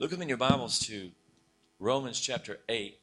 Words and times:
Look 0.00 0.12
in 0.12 0.28
your 0.28 0.38
Bibles 0.38 0.78
to 0.86 1.10
Romans 1.80 2.20
chapter 2.20 2.60
8. 2.68 2.96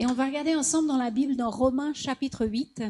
Et 0.00 0.06
on 0.06 0.12
va 0.12 0.26
regarder 0.26 0.54
ensemble 0.54 0.88
dans 0.88 0.98
la 0.98 1.10
Bible 1.10 1.34
dans 1.34 1.48
Romains 1.48 1.94
chapitre 1.94 2.44
8. 2.44 2.82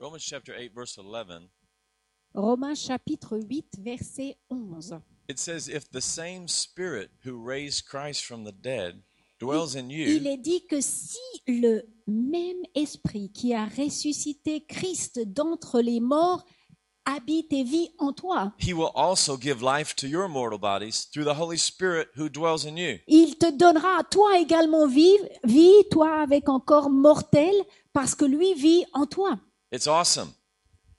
Romans 0.00 0.18
chapter 0.18 0.52
8, 0.58 0.72
verse 0.74 0.98
11. 0.98 1.48
Romains 2.34 2.74
chapitre 2.74 3.38
8, 3.38 3.76
verset 3.78 4.36
11. 4.50 5.00
It 5.28 5.38
says, 5.38 5.68
If 5.68 5.88
the 5.92 6.00
same 6.00 6.48
Spirit 6.48 7.10
who 7.24 7.40
raised 7.40 7.86
Christ 7.86 8.24
from 8.24 8.42
the 8.42 8.50
dead 8.50 9.00
dwells 9.38 9.76
in 9.76 9.90
you, 9.90 10.08
Il 10.08 10.26
est 10.26 10.42
dit 10.42 10.66
que 10.66 10.80
si 10.80 11.20
le 11.46 11.82
même 12.08 12.64
esprit 12.74 13.30
qui 13.30 13.54
a 13.54 13.66
ressuscité 13.66 14.64
Christ 14.66 15.20
d'entre 15.20 15.80
les 15.80 16.00
morts 16.00 16.44
habite 17.06 17.52
et 17.52 17.64
vit 17.64 17.90
en 17.98 18.12
toi, 18.12 18.52
he 18.60 18.72
will 18.74 18.90
also 18.94 19.38
give 19.38 19.62
life 19.62 19.94
to 19.96 20.06
your 20.06 20.28
mortal 20.28 20.58
bodies 20.58 21.08
through 21.10 21.24
the 21.24 21.38
Holy 21.38 21.56
Spirit 21.56 22.08
who 22.16 22.28
dwells 22.28 22.66
in 22.66 22.76
you. 22.76 22.98
il 23.06 23.36
te 23.38 23.50
donnera 23.50 24.00
à 24.00 24.04
toi 24.04 24.38
également 24.38 24.86
vie, 24.86 25.16
vie, 25.44 25.72
toi 25.90 26.20
avec 26.20 26.48
un 26.48 26.60
corps 26.60 26.90
mortel, 26.90 27.54
parce 27.92 28.14
que 28.14 28.24
lui 28.24 28.52
vit 28.54 28.84
en 28.92 29.06
toi. 29.06 29.38
It's 29.72 29.86
awesome. 29.86 30.32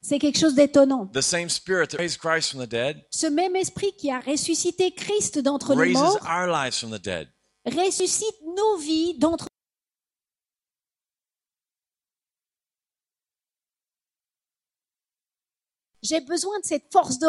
C'est 0.02 0.20
quelque 0.20 0.40
chose 0.40 0.56
d'étonnant. 0.56 1.08
The 1.14 1.22
same 1.22 1.50
Spirit 1.50 1.88
that 1.90 1.98
raised 1.98 2.20
Christ 2.20 2.52
from 2.52 2.66
the 2.66 2.70
dead 2.70 3.04
Ce 3.12 3.28
même 3.28 3.56
esprit 3.56 3.92
qui 3.98 4.10
a 4.10 4.20
ressuscité 4.20 4.92
Christ 4.92 5.40
d'entre 5.40 5.74
les 5.74 5.82
raises 5.82 5.94
morts 5.94 6.20
our 6.24 6.48
lives 6.48 6.76
from 6.80 6.92
the 6.92 7.02
dead. 7.02 7.28
ressuscite 7.66 8.36
nos 8.56 8.78
vies 8.78 9.16
d'entre 9.18 9.48
J'ai 16.08 16.22
besoin 16.22 16.58
de 16.60 16.66
cette 16.66 16.90
force 16.92 17.20
de 17.20 17.28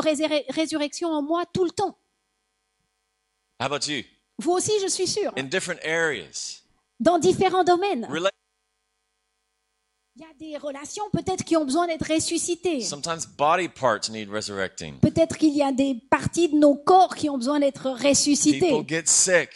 résurrection 0.52 1.08
en 1.08 1.20
moi 1.20 1.44
tout 1.52 1.64
le 1.64 1.70
temps. 1.70 1.98
How 3.60 3.64
about 3.64 3.88
you? 3.88 4.04
Vous 4.38 4.52
aussi, 4.52 4.72
je 4.80 4.86
suis 4.86 5.08
sûre. 5.08 5.32
In 5.36 5.44
different 5.44 5.80
areas. 5.84 6.62
Dans 7.00 7.18
différents 7.18 7.64
domaines. 7.64 8.06
Il 10.14 10.22
y 10.22 10.24
a 10.24 10.34
des 10.38 10.56
relations 10.58 11.04
peut-être 11.12 11.44
qui 11.44 11.56
ont 11.56 11.64
besoin 11.64 11.86
d'être 11.86 12.12
ressuscitées. 12.12 12.80
Sometimes 12.80 13.26
body 13.36 13.68
parts 13.68 14.10
need 14.10 14.28
resurrecting. 14.28 14.98
Peut-être 15.00 15.36
qu'il 15.36 15.54
y 15.54 15.62
a 15.62 15.72
des 15.72 15.96
parties 16.10 16.48
de 16.48 16.56
nos 16.56 16.76
corps 16.76 17.14
qui 17.16 17.28
ont 17.28 17.36
besoin 17.36 17.60
d'être 17.60 17.90
ressuscitées 17.90 18.58
People 18.60 18.88
get 18.88 19.06
sick. 19.06 19.50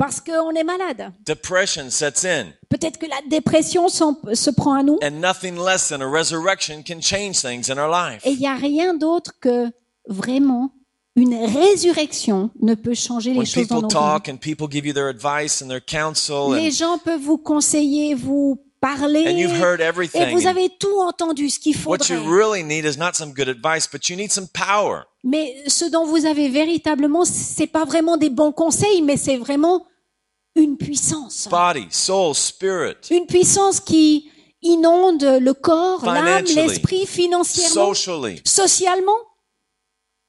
Parce 0.00 0.18
qu'on 0.18 0.52
est 0.54 0.64
malade. 0.64 1.12
Depression 1.26 1.90
sets 1.90 2.26
in. 2.26 2.46
Peut-être 2.70 2.96
que 2.96 3.04
la 3.04 3.20
dépression 3.28 3.88
se 3.90 4.50
prend 4.50 4.72
à 4.72 4.82
nous. 4.82 4.98
And 5.04 5.20
nothing 5.20 5.56
less 5.62 5.88
than 5.90 6.00
a 6.00 6.06
resurrection 6.10 6.82
can 6.82 7.02
change 7.02 7.34
things 7.42 7.70
in 7.70 7.76
our 7.76 7.90
life. 7.90 8.22
Et 8.24 8.30
il 8.30 8.38
n'y 8.38 8.46
a 8.48 8.54
rien 8.54 8.94
d'autre 8.94 9.32
que 9.38 9.66
vraiment 10.08 10.72
une 11.16 11.34
résurrection 11.34 12.48
ne 12.62 12.74
peut 12.74 12.94
changer 12.94 13.32
les 13.32 13.38
When 13.40 13.46
choses 13.46 13.66
dans 13.68 13.82
people 13.82 13.82
nos 13.82 13.88
vies. 13.88 14.22
talk 14.22 14.28
and 14.30 14.36
people 14.38 14.66
give 14.70 14.86
you 14.86 14.94
their 14.94 15.08
advice 15.08 15.60
and 15.60 15.68
their 15.68 15.84
counsel, 15.84 16.54
Les 16.54 16.70
gens 16.70 16.96
peuvent 16.96 17.20
vous 17.20 17.36
conseiller, 17.36 18.14
vous 18.14 18.58
parler, 18.80 19.26
and 19.28 19.36
you've 19.36 19.60
heard 19.60 19.80
et 19.80 19.84
everything. 19.84 20.32
vous 20.32 20.46
avez 20.46 20.70
tout 20.78 20.98
entendu, 21.00 21.50
ce 21.50 21.60
qu'il 21.60 21.76
what 21.84 21.98
you 22.08 22.16
faudrait. 22.16 22.26
really 22.26 22.64
need 22.64 22.86
is 22.86 22.96
not 22.96 23.12
some 23.12 23.34
good 23.34 23.48
advice, 23.50 23.86
but 23.86 24.08
you 24.08 24.16
need 24.16 24.32
some 24.32 24.48
power. 24.48 25.02
Mais 25.22 25.54
ce 25.66 25.84
dont 25.84 26.06
vous 26.06 26.24
avez 26.24 26.48
véritablement, 26.48 27.26
c'est 27.26 27.66
pas 27.66 27.84
vraiment 27.84 28.16
des 28.16 28.30
bons 28.30 28.52
conseils, 28.52 29.02
mais 29.02 29.18
c'est 29.18 29.36
vraiment 29.36 29.84
une 30.56 30.76
puissance. 30.76 31.48
Body, 31.48 31.86
soul, 31.90 32.34
spirit, 32.34 32.96
Une 33.10 33.26
puissance 33.26 33.80
qui 33.80 34.30
inonde 34.62 35.22
le 35.22 35.52
corps, 35.54 36.04
l'âme, 36.04 36.44
l'esprit, 36.44 37.06
financièrement, 37.06 37.94
socially, 37.94 38.42
socialement. 38.44 39.16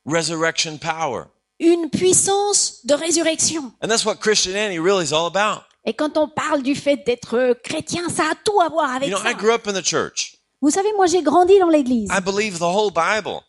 resurrection 0.06 0.78
power. 0.78 1.26
Une 1.60 1.90
puissance 1.90 2.80
de 2.86 2.94
résurrection. 2.96 3.72
And 3.82 3.88
that's 3.88 4.06
what 4.06 4.16
Christianity 4.20 4.80
really 4.80 5.04
is 5.06 5.14
all 5.14 5.28
about. 5.28 5.64
Et 5.86 5.94
quand 5.94 6.18
on 6.18 6.28
parle 6.28 6.62
du 6.64 6.76
fait 6.76 6.98
d'être 7.06 7.56
chrétien, 7.64 8.08
ça 8.10 8.24
a 8.32 8.36
tout 8.44 8.60
à 8.62 8.70
voir 8.70 8.96
avec 8.96 9.10
You 9.10 9.16
know, 9.16 9.24
ça. 9.24 9.32
I 9.32 9.36
grew 9.36 9.52
up 9.52 9.68
in 9.68 9.74
the 9.74 9.84
church. 9.86 10.36
Vous 10.62 10.70
savez, 10.70 10.90
moi 10.96 11.08
j'ai 11.08 11.22
grandi 11.24 11.58
dans 11.60 11.70
l'église. 11.70 12.10
I 12.12 12.22
believe 12.22 12.58
the 12.60 12.64
whole 12.64 12.92
Bible. 12.92 13.42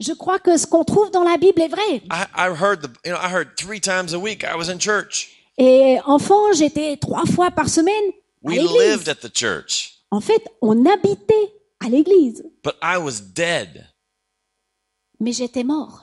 Je 0.00 0.12
crois 0.12 0.38
que 0.40 0.56
ce 0.56 0.66
qu'on 0.66 0.84
trouve 0.84 1.10
dans 1.10 1.22
la 1.22 1.36
Bible 1.36 1.60
est 1.62 1.68
vrai. 1.68 2.02
I, 2.10 2.24
I 2.36 2.48
heard 2.50 2.82
the, 2.82 2.90
you 3.04 3.12
know, 3.12 3.20
I 3.20 3.28
heard 3.32 3.56
three 3.56 3.80
times 3.80 4.12
a 4.14 4.18
week 4.18 4.42
I 4.44 4.56
was 4.56 4.68
in 4.68 4.78
church. 4.78 5.28
Et 5.64 5.98
enfant, 6.06 6.52
j'étais 6.52 6.96
trois 6.96 7.24
fois 7.24 7.50
par 7.52 7.68
semaine 7.68 8.10
à 8.44 8.48
We 8.48 8.56
l'église. 8.56 8.96
lived 8.96 9.08
at 9.08 9.14
the 9.16 9.30
church, 9.32 10.02
En 10.10 10.20
fait, 10.20 10.42
on 10.60 10.84
habitait 10.86 11.52
à 11.78 11.88
l'église, 11.88 12.42
but 12.64 12.74
I 12.82 12.96
was 12.98 13.20
dead 13.20 13.86
mais 15.20 15.32
j'étais 15.32 15.62
mort 15.62 16.02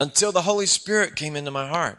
until 0.00 0.32
the 0.32 0.44
Holy 0.44 0.66
Spirit 0.66 1.14
came 1.14 1.36
into 1.36 1.52
my 1.52 1.64
heart. 1.68 1.98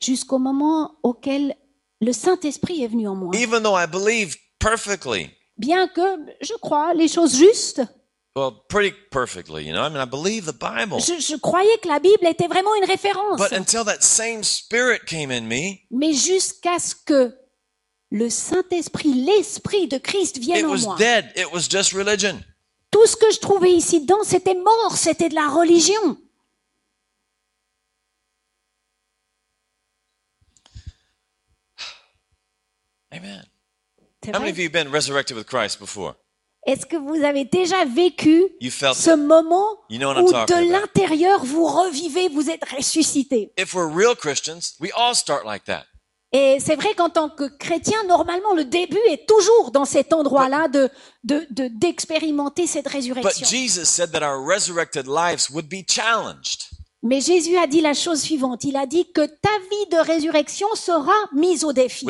jusqu'au 0.00 0.38
moment 0.38 0.92
auquel 1.02 1.54
le 2.00 2.12
Saint-Esprit 2.12 2.82
est 2.82 2.88
venu 2.88 3.06
en 3.06 3.14
moi. 3.14 3.32
Even 3.36 3.62
though 3.62 3.76
I 3.76 3.86
believed 3.86 4.38
perfectly, 4.58 5.30
Bien 5.58 5.88
que 5.88 6.00
je 6.40 6.54
crois 6.54 6.94
les 6.94 7.08
choses 7.08 7.36
justes, 7.36 7.82
well, 8.36 8.52
pretty 8.68 8.92
perfectly, 9.10 9.64
you 9.66 9.72
know, 9.72 9.82
I 9.82 9.88
mean, 9.88 9.96
I 9.96 10.04
believe 10.04 10.44
the 10.44 10.52
Bible. 10.52 11.00
je, 11.00 11.18
je 11.18 11.36
croyais 11.36 11.78
que 11.82 11.88
la 11.88 11.98
Bible 11.98 12.26
était 12.26 12.46
vraiment 12.48 12.74
une 12.76 12.84
référence. 12.84 13.38
But 13.38 13.52
until 13.52 13.82
that 13.84 14.02
same 14.02 14.44
Spirit 14.44 15.06
came 15.06 15.30
in 15.30 15.48
me, 15.48 15.80
Mais 15.90 16.12
jusqu'à 16.12 16.78
ce 16.78 16.94
que 16.94 17.34
le 18.10 18.28
Saint-Esprit, 18.28 19.14
l'Esprit 19.14 19.88
de 19.88 19.96
Christ 19.98 20.36
it 20.36 20.42
vienne 20.42 20.66
en 20.66 20.70
was 20.70 20.82
moi. 20.84 20.96
dead. 20.98 21.32
It 21.34 21.50
was 21.50 21.66
just 21.68 21.92
religion. 21.94 22.44
Tout 22.90 23.06
ce 23.06 23.16
que 23.16 23.30
je 23.32 23.40
trouvais 23.40 23.72
ici 23.72 24.00
dedans, 24.02 24.22
c'était 24.22 24.54
mort, 24.54 24.96
c'était 24.96 25.30
de 25.30 25.34
la 25.34 25.48
religion. 25.48 26.18
Amen. 33.12 33.44
How 34.26 34.38
many 34.40 34.50
of 34.50 34.58
you 34.58 34.64
have 34.64 34.72
been 34.72 34.90
resurrected 34.90 35.36
with 35.36 35.46
Christ 35.46 35.78
before? 35.78 36.16
Est-ce 36.66 36.84
que 36.84 36.96
vous 36.96 37.22
avez 37.24 37.44
déjà 37.44 37.84
vécu 37.84 38.42
ce 38.60 39.14
moment 39.14 39.66
You 39.88 39.98
know 39.98 40.10
où 40.12 40.26
de 40.32 40.70
l'intérieur 40.72 41.44
vous 41.44 41.64
revivez, 41.64 42.28
vous 42.28 42.50
êtes 42.50 42.64
ressuscité? 42.68 43.52
If 43.58 43.72
we're 43.74 43.88
real 43.88 44.16
Christians, 44.16 44.74
we 44.80 44.90
all 44.96 45.14
start 45.14 45.44
like 45.44 45.64
that. 45.66 45.84
Et 46.32 46.58
c'est 46.60 46.74
vrai 46.74 46.92
qu'en 46.94 47.08
tant 47.08 47.28
que 47.30 47.44
chrétien, 47.56 47.96
normalement, 48.08 48.52
le 48.52 48.64
début 48.64 48.98
est 49.08 49.26
toujours 49.28 49.70
dans 49.70 49.84
cet 49.84 50.12
endroit-là 50.12 50.66
de 50.68 50.90
de- 51.22 51.46
de- 51.50 51.68
d'expérimenter 51.68 52.66
cette 52.66 52.84
But 52.86 52.92
résurrection. 52.94 53.46
Jesus 53.46 53.84
said 53.86 54.10
that 54.10 54.22
our 54.22 54.44
resurrected 54.44 55.06
lives 55.06 55.48
would 55.52 55.68
be 55.68 55.84
challenged. 55.88 56.64
Mais 57.02 57.20
Jésus 57.20 57.56
a 57.56 57.68
dit 57.68 57.80
la 57.80 57.94
chose 57.94 58.20
suivante. 58.20 58.64
Il 58.64 58.76
a 58.76 58.86
dit 58.86 59.06
que 59.12 59.24
ta 59.24 59.56
vie 59.70 59.86
de 59.92 59.98
résurrection 59.98 60.66
sera 60.74 61.14
mise 61.32 61.62
au 61.62 61.72
défi. 61.72 62.04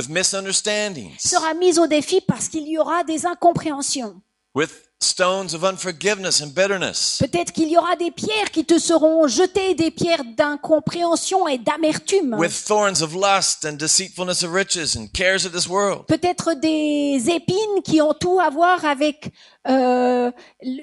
Sera 1.19 1.55
mise 1.55 1.79
au 1.79 1.87
défi 1.87 2.21
parce 2.27 2.49
qu'il 2.49 2.67
y 2.67 2.79
aura 2.79 3.05
des 3.05 3.27
incompréhensions. 3.27 4.15
With 4.57 4.71
stones 4.99 5.53
of 5.55 5.63
unforgiveness 5.63 6.41
and 6.41 6.49
bitterness, 6.55 7.19
Peut-être 7.21 7.53
qu'il 7.53 7.69
y 7.69 7.77
aura 7.77 7.95
des 7.97 8.11
pierres 8.11 8.51
qui 8.51 8.65
te 8.65 8.79
seront 8.79 9.29
jetées, 9.29 9.75
des 9.75 9.91
pierres 9.91 10.25
d'incompréhension 10.37 11.47
et 11.47 11.59
d'amertume. 11.59 12.35
with 12.39 12.65
thorns 12.67 13.03
of 13.03 13.15
lust 13.15 13.67
and 13.67 13.75
deceitfulness 13.75 14.43
of 14.43 14.51
riches 14.53 14.97
and 14.97 15.09
cares 15.13 15.45
of 15.45 15.53
this 15.53 15.69
world. 15.69 16.07
Peut-être 16.07 16.55
des 16.55 17.23
épines 17.31 17.83
qui 17.85 18.01
ont 18.01 18.15
tout 18.15 18.41
à 18.41 18.49
voir 18.49 18.85
avec 18.87 19.31
euh, 19.69 20.31
le- 20.63 20.83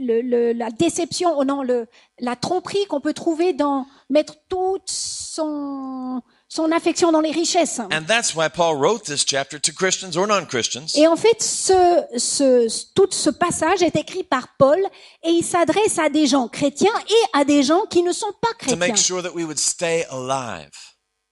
le- 0.00 0.22
le- 0.22 0.52
la 0.54 0.70
déception, 0.70 1.34
oh 1.38 1.44
non, 1.44 1.62
le, 1.62 1.86
la 2.18 2.36
tromperie 2.36 2.86
qu'on 2.88 3.00
peut 3.02 3.12
trouver 3.12 3.52
dans 3.52 3.84
mettre 4.08 4.36
toute 4.48 4.88
son, 4.88 6.22
son 6.52 6.72
affection 6.72 7.12
dans 7.12 7.20
les 7.20 7.30
richesses. 7.30 7.78
And 7.78 8.02
that's 8.08 8.34
why 8.34 8.48
Paul 8.48 8.74
wrote 8.76 9.04
this 9.04 9.24
chapter 9.24 9.58
to 9.60 9.72
Christians 9.72 10.16
or 10.16 10.26
non-Christians 10.26 10.96
Et 10.96 11.06
en 11.06 11.14
fait, 11.14 11.40
ce, 11.40 12.02
ce, 12.18 12.66
tout 12.92 13.06
ce 13.12 13.30
passage 13.30 13.82
est 13.82 13.94
écrit 13.94 14.24
par 14.24 14.48
Paul 14.58 14.78
et 15.22 15.30
il 15.30 15.44
s'adresse 15.44 15.98
à 15.98 16.08
des 16.08 16.26
gens 16.26 16.48
chrétiens 16.48 16.92
et 17.08 17.38
à 17.38 17.44
des 17.44 17.62
gens 17.62 17.82
qui 17.88 18.02
ne 18.02 18.10
sont 18.12 18.32
pas 18.42 18.48
to 18.66 18.74
make 18.76 18.88
chrétiens. 18.94 18.96
sure 18.96 19.22
that 19.22 19.32
we 19.32 19.44
would 19.44 19.60
stay 19.60 20.04
alive. 20.10 20.70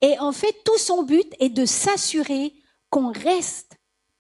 Et 0.01 0.17
en 0.21 0.31
fait, 0.31 0.55
tout 0.65 0.79
son 0.79 1.03
but 1.03 1.27
est 1.41 1.49
de 1.49 1.67
s'assurer 1.67 2.53
qu'on 2.89 3.11
reste 3.11 3.73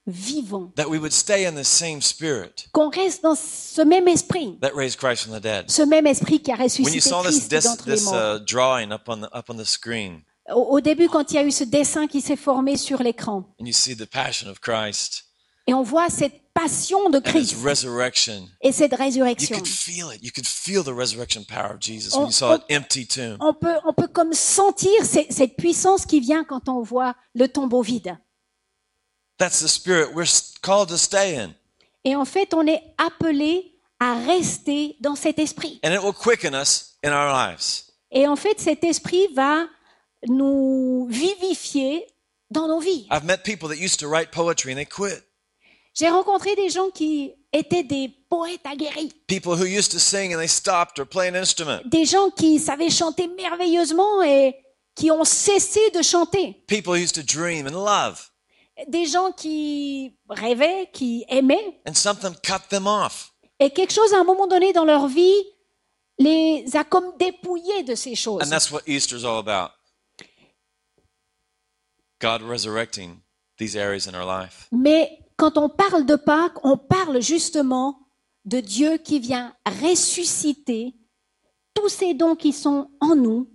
vivant, 0.09 0.73
That 0.75 0.89
we 0.89 0.99
would 0.99 1.13
stay 1.13 1.47
in 1.47 1.53
the 1.55 1.63
same 1.65 2.01
spirit 2.03 2.67
qu'on 2.73 2.89
reste 2.91 3.23
dans 3.23 3.37
ce 3.37 3.83
même 3.83 4.09
esprit, 4.09 4.59
that 4.63 4.75
raised 4.75 4.99
Christ 4.99 5.23
from 5.25 5.39
the 5.39 5.41
dead. 5.41 5.71
ce 5.71 5.83
même 5.83 6.07
esprit 6.09 6.41
qui 6.43 6.51
a 6.51 6.55
When 6.55 6.63
you 6.63 6.65
ressuscité 6.65 7.01
saw 7.01 7.23
this 7.23 7.47
Christ 7.47 7.51
this, 7.51 7.65
d'entre 7.65 7.89
les 7.89 7.95
this 7.95 8.05
morts. 8.07 8.37
uh, 8.37 8.39
drawing 8.45 8.91
up 8.91 9.03
on 9.09 9.19
the 9.21 9.29
up 9.33 9.49
on 9.51 9.57
the 9.59 9.67
screen, 9.67 10.23
Au, 10.55 10.63
au 10.77 10.81
début, 10.81 11.09
quand 11.09 11.31
il 11.31 11.35
y 11.35 11.39
a 11.39 11.45
eu 11.45 11.51
ce 11.53 11.65
dessin 11.65 12.07
qui 12.07 12.21
s'est 12.21 12.37
formé 12.37 12.77
sur 12.77 13.03
l'écran, 13.03 13.45
and 13.61 13.67
you 13.67 13.73
see 13.73 13.95
the 13.97 14.07
passion 14.07 14.49
of 14.49 14.61
Christ 14.61 15.25
et 15.67 15.75
on 15.75 15.83
voit 15.83 16.09
cette 16.09 16.41
passion 16.55 17.11
de 17.11 17.19
and 17.19 17.21
His 17.21 17.31
Christ 17.31 17.57
resurrection, 17.63 18.49
et 18.63 18.73
cette 18.73 18.93
you 18.93 18.99
résurrection. 18.99 19.57
could 19.57 19.67
feel 19.69 20.07
it. 20.15 20.23
You 20.25 20.31
could 20.35 20.47
feel 20.47 20.83
the 20.83 20.89
resurrection 20.97 21.45
power 21.45 21.75
of 21.75 21.81
Jesus 21.81 22.15
On- 22.15 22.21
when 22.21 22.27
you 22.29 22.33
saw 22.33 22.55
on- 22.55 22.59
that 22.59 22.65
empty 22.75 23.07
tomb. 23.07 23.37
On 23.41 23.53
peut, 23.55 23.77
on 23.85 23.93
peut 23.93 24.09
comme 24.09 24.33
sentir 24.33 25.05
ce- 25.05 25.27
cette 25.31 25.57
puissance 25.57 26.07
qui 26.07 26.21
vient 26.21 26.45
quand 26.45 26.69
on 26.69 26.81
voit 26.83 27.15
le 27.35 27.47
tombeau 27.49 27.83
vide. 27.83 28.17
That's 29.39 29.61
the 29.61 29.69
spirit 29.69 30.13
we're 30.15 30.23
s- 30.27 30.55
called 30.63 30.89
to 30.89 30.97
stay 30.97 31.37
in, 31.37 31.53
Et 32.05 32.17
en 32.17 32.25
fait, 32.25 32.55
on 32.55 32.67
est 32.67 32.83
appelé 32.97 33.75
à 34.01 34.15
rester 34.15 34.97
dans 35.01 35.15
cet 35.15 35.39
esprit. 35.39 35.79
and 35.85 35.93
it 35.93 36.01
will 36.03 36.15
quicken 36.15 36.55
us 36.55 36.95
in 37.05 37.13
our 37.13 37.33
lives. 37.33 37.85
Et 38.11 38.27
en 38.27 38.37
fait, 38.37 38.59
cet 38.59 38.83
esprit 38.85 39.29
va 39.35 39.67
nous 40.27 41.07
vivifier 41.11 42.07
dans 42.51 42.67
nos 42.69 42.81
vies. 42.81 43.07
I've 43.11 43.25
met 43.25 43.39
people 43.45 43.69
that 43.69 43.77
used 43.79 44.01
to 44.01 44.09
write 44.09 44.31
poetry 44.33 44.73
and 44.73 44.77
they 44.77 44.87
quit. 44.87 45.23
J'ai 45.95 46.09
rencontré 46.09 46.55
des 46.55 46.69
gens 46.71 46.91
qui 46.91 47.33
étaient 47.53 47.83
des 47.83 48.11
poètes 48.31 48.65
aguerris, 48.65 49.13
People 49.27 49.53
who 49.55 49.65
used 49.65 49.91
to 49.93 49.99
sing 49.99 50.33
and 50.35 50.39
they 50.39 50.47
stopped 50.49 50.99
or 50.99 51.07
play 51.07 51.29
an 51.29 51.35
instrument. 51.35 51.81
des 51.87 52.05
gens 52.05 52.31
qui 52.31 52.59
savaient 52.59 52.91
chanter 52.91 53.27
merveilleusement 53.27 54.23
et 54.23 54.55
qui 54.95 55.11
ont 55.11 55.25
cessé 55.25 55.81
de 55.91 56.03
chanter, 56.03 56.55
People 56.67 56.93
who 56.93 56.99
used 57.03 57.15
to 57.15 57.23
dream 57.23 57.67
and 57.67 57.73
love. 57.85 58.31
des 58.87 59.07
gens 59.07 59.33
qui 59.33 60.15
rêvaient, 60.29 60.89
qui 60.93 61.25
aimaient, 61.29 61.81
And 61.89 61.95
something 61.95 62.35
cut 62.45 62.69
them 62.71 62.87
off. 62.87 63.33
et 63.59 63.71
quelque 63.71 63.93
chose 63.93 64.13
à 64.15 64.19
un 64.21 64.25
moment 64.25 64.47
donné 64.47 64.73
dans 64.73 64.85
leur 64.85 65.09
vie 65.09 65.35
les 66.21 66.65
a 66.75 66.85
comme 66.85 67.17
dépouillés 67.19 67.83
de 67.83 67.95
ces 67.95 68.15
choses. 68.15 68.43
And 68.43 68.51
that's 68.51 68.71
what 68.71 68.83
Easter's 68.87 69.25
all 69.25 69.39
about. 69.39 69.71
God 72.21 72.43
resurrecting 72.43 73.21
these 73.59 73.77
areas 73.77 74.07
in 74.07 74.15
our 74.15 74.25
life. 74.27 74.69
Mais 74.73 75.19
quand 75.37 75.57
on 75.59 75.69
parle 75.69 76.05
de 76.07 76.17
Pâques, 76.17 76.59
on 76.65 76.77
parle 76.77 77.21
justement 77.23 77.99
de 78.45 78.61
Dieu 78.61 78.99
qui 78.99 79.19
vient 79.21 79.55
ressusciter 79.67 80.95
tous 81.75 81.89
ces 81.89 82.15
dons 82.15 82.35
qui 82.37 82.53
sont 82.53 82.91
en 83.01 83.15
nous 83.15 83.49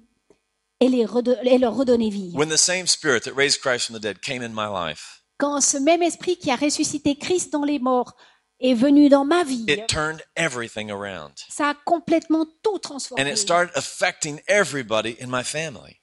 et, 0.80 0.88
les 0.90 1.06
et 1.46 1.58
leur 1.58 1.76
redonner 1.76 2.10
vie. 2.10 2.32
When 2.36 2.50
the 2.50 2.58
same 2.58 2.88
spirit 2.88 3.22
that 3.22 3.34
raised 3.36 3.62
Christ 3.62 3.88
from 3.88 3.98
the 3.98 4.02
dead 4.02 4.22
came 4.22 4.42
in 4.44 4.54
my 4.54 4.68
life, 4.68 5.22
Quand 5.40 5.62
ce 5.62 5.78
même 5.78 6.02
esprit 6.04 6.38
qui 6.38 6.52
a 6.52 6.56
ressuscité 6.56 7.16
Christ 7.16 7.52
dans 7.52 7.64
les 7.66 7.80
morts 7.80 8.16
est 8.62 8.76
venu 8.76 9.10
dans 9.10 9.26
ma 9.26 9.44
vie, 9.44 9.66
it 9.68 9.88
turned 9.88 10.22
everything 10.38 10.90
around. 10.92 11.34
ça 11.50 11.70
a 11.72 11.74
complètement 11.86 12.46
tout 12.62 12.76
And 12.76 12.80
transformé. 12.80 13.30
it 13.32 13.38
started 13.38 13.72
affecting 13.76 14.40
everybody 14.48 15.18
in 15.20 15.28
my 15.28 15.44
family. 15.44 16.00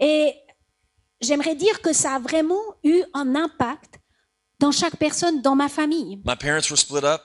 Et 0.00 0.34
j'aimerais 1.20 1.54
dire 1.54 1.80
que 1.80 1.92
ça 1.92 2.14
a 2.14 2.18
vraiment 2.18 2.60
eu 2.84 3.02
un 3.14 3.34
impact 3.34 4.00
dans 4.58 4.72
chaque 4.72 4.96
personne 4.96 5.42
dans 5.42 5.54
ma 5.54 5.68
famille. 5.68 6.20
My 6.24 6.36
parents 6.36 6.70
were 6.70 6.78
split 6.78 7.04
up. 7.04 7.22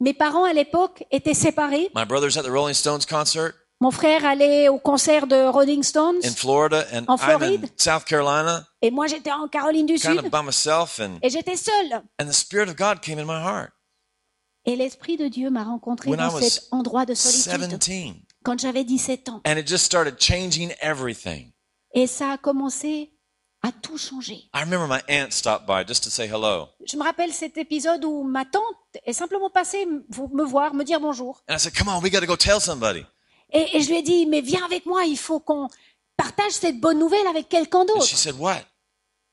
Mes 0.00 0.14
parents 0.14 0.44
à 0.44 0.52
l'époque 0.52 1.04
étaient 1.10 1.34
séparés. 1.34 1.90
My 1.94 2.04
brother's 2.04 2.36
at 2.36 2.42
the 2.42 2.48
Rolling 2.48 2.74
Stones 2.74 3.06
concert 3.08 3.52
Mon 3.80 3.90
frère 3.90 4.24
allait 4.24 4.68
au 4.68 4.78
concert 4.78 5.26
de 5.26 5.46
Rolling 5.48 5.82
Stones 5.82 6.18
in 6.24 6.30
Florida, 6.30 6.86
and 6.92 7.04
En 7.08 7.16
I'm 7.16 7.20
in 7.20 7.38
Floride? 7.38 7.68
South 7.76 8.04
Carolina, 8.04 8.66
et 8.82 8.90
moi 8.90 9.06
j'étais 9.06 9.32
en 9.32 9.46
Caroline 9.48 9.86
du 9.86 9.94
kind 9.94 10.18
Sud 10.18 10.26
of 10.26 10.30
by 10.30 10.42
myself. 10.44 10.98
And, 11.00 11.18
et 11.22 11.30
j'étais 11.30 11.56
seule. 11.56 12.02
and 12.20 12.26
the 12.26 12.32
Spirit 12.32 12.68
of 12.68 12.76
God 12.76 13.00
came 13.00 13.18
in 13.18 13.24
my 13.24 13.42
heart. 13.42 13.70
Et 14.66 14.76
l'Esprit 14.76 15.16
de 15.16 15.28
Dieu 15.28 15.50
m'a 15.50 15.64
rencontré 15.64 16.08
When 16.10 16.18
dans 16.18 16.40
cet 16.40 16.68
endroit 16.70 17.04
de 17.04 17.14
solitude 17.14 17.78
17. 17.78 18.14
quand 18.42 18.58
j'avais 18.58 18.84
17 18.84 19.28
ans. 19.28 19.42
And 19.46 19.58
it 19.58 19.68
just 19.68 19.84
started 19.84 20.18
changing 20.18 20.72
everything. 20.80 21.52
Et 21.94 22.06
ça 22.06 22.32
a 22.32 22.38
commencé 22.38 23.13
à 23.66 23.72
tout 23.72 23.96
changer. 23.98 24.44
I 24.54 24.60
remember 24.60 24.86
my 24.86 25.00
aunt 25.08 25.30
stopped 25.32 25.66
by 25.66 25.84
just 25.86 26.04
to 26.04 26.10
say 26.10 26.26
hello. 26.28 26.68
Je 26.86 26.96
me 26.96 27.02
rappelle 27.02 27.32
cet 27.32 27.56
épisode 27.56 28.04
où 28.04 28.22
ma 28.22 28.44
tante 28.44 28.62
est 29.04 29.12
simplement 29.14 29.48
passée 29.50 29.86
me 29.86 30.44
voir, 30.44 30.74
me 30.74 30.84
dire 30.84 31.00
bonjour. 31.00 31.42
And 31.48 31.54
I 31.56 31.58
said, 31.58 31.72
Come 31.76 31.88
on, 31.88 32.00
we 32.02 32.10
got 32.10 32.20
to 32.20 32.26
go 32.26 32.36
tell 32.36 32.60
somebody. 32.60 33.04
Et, 33.52 33.76
et 33.76 33.80
je 33.80 33.88
lui 33.88 33.98
ai 33.98 34.02
dit, 34.02 34.26
mais 34.26 34.40
viens 34.40 34.64
avec 34.64 34.84
moi, 34.84 35.04
il 35.04 35.16
faut 35.16 35.40
qu'on 35.40 35.68
partage 36.16 36.52
cette 36.52 36.78
bonne 36.80 36.98
nouvelle 36.98 37.26
avec 37.26 37.48
quelqu'un 37.48 37.84
d'autre. 37.84 38.06
she 38.06 38.16
said, 38.16 38.34
What? 38.38 38.60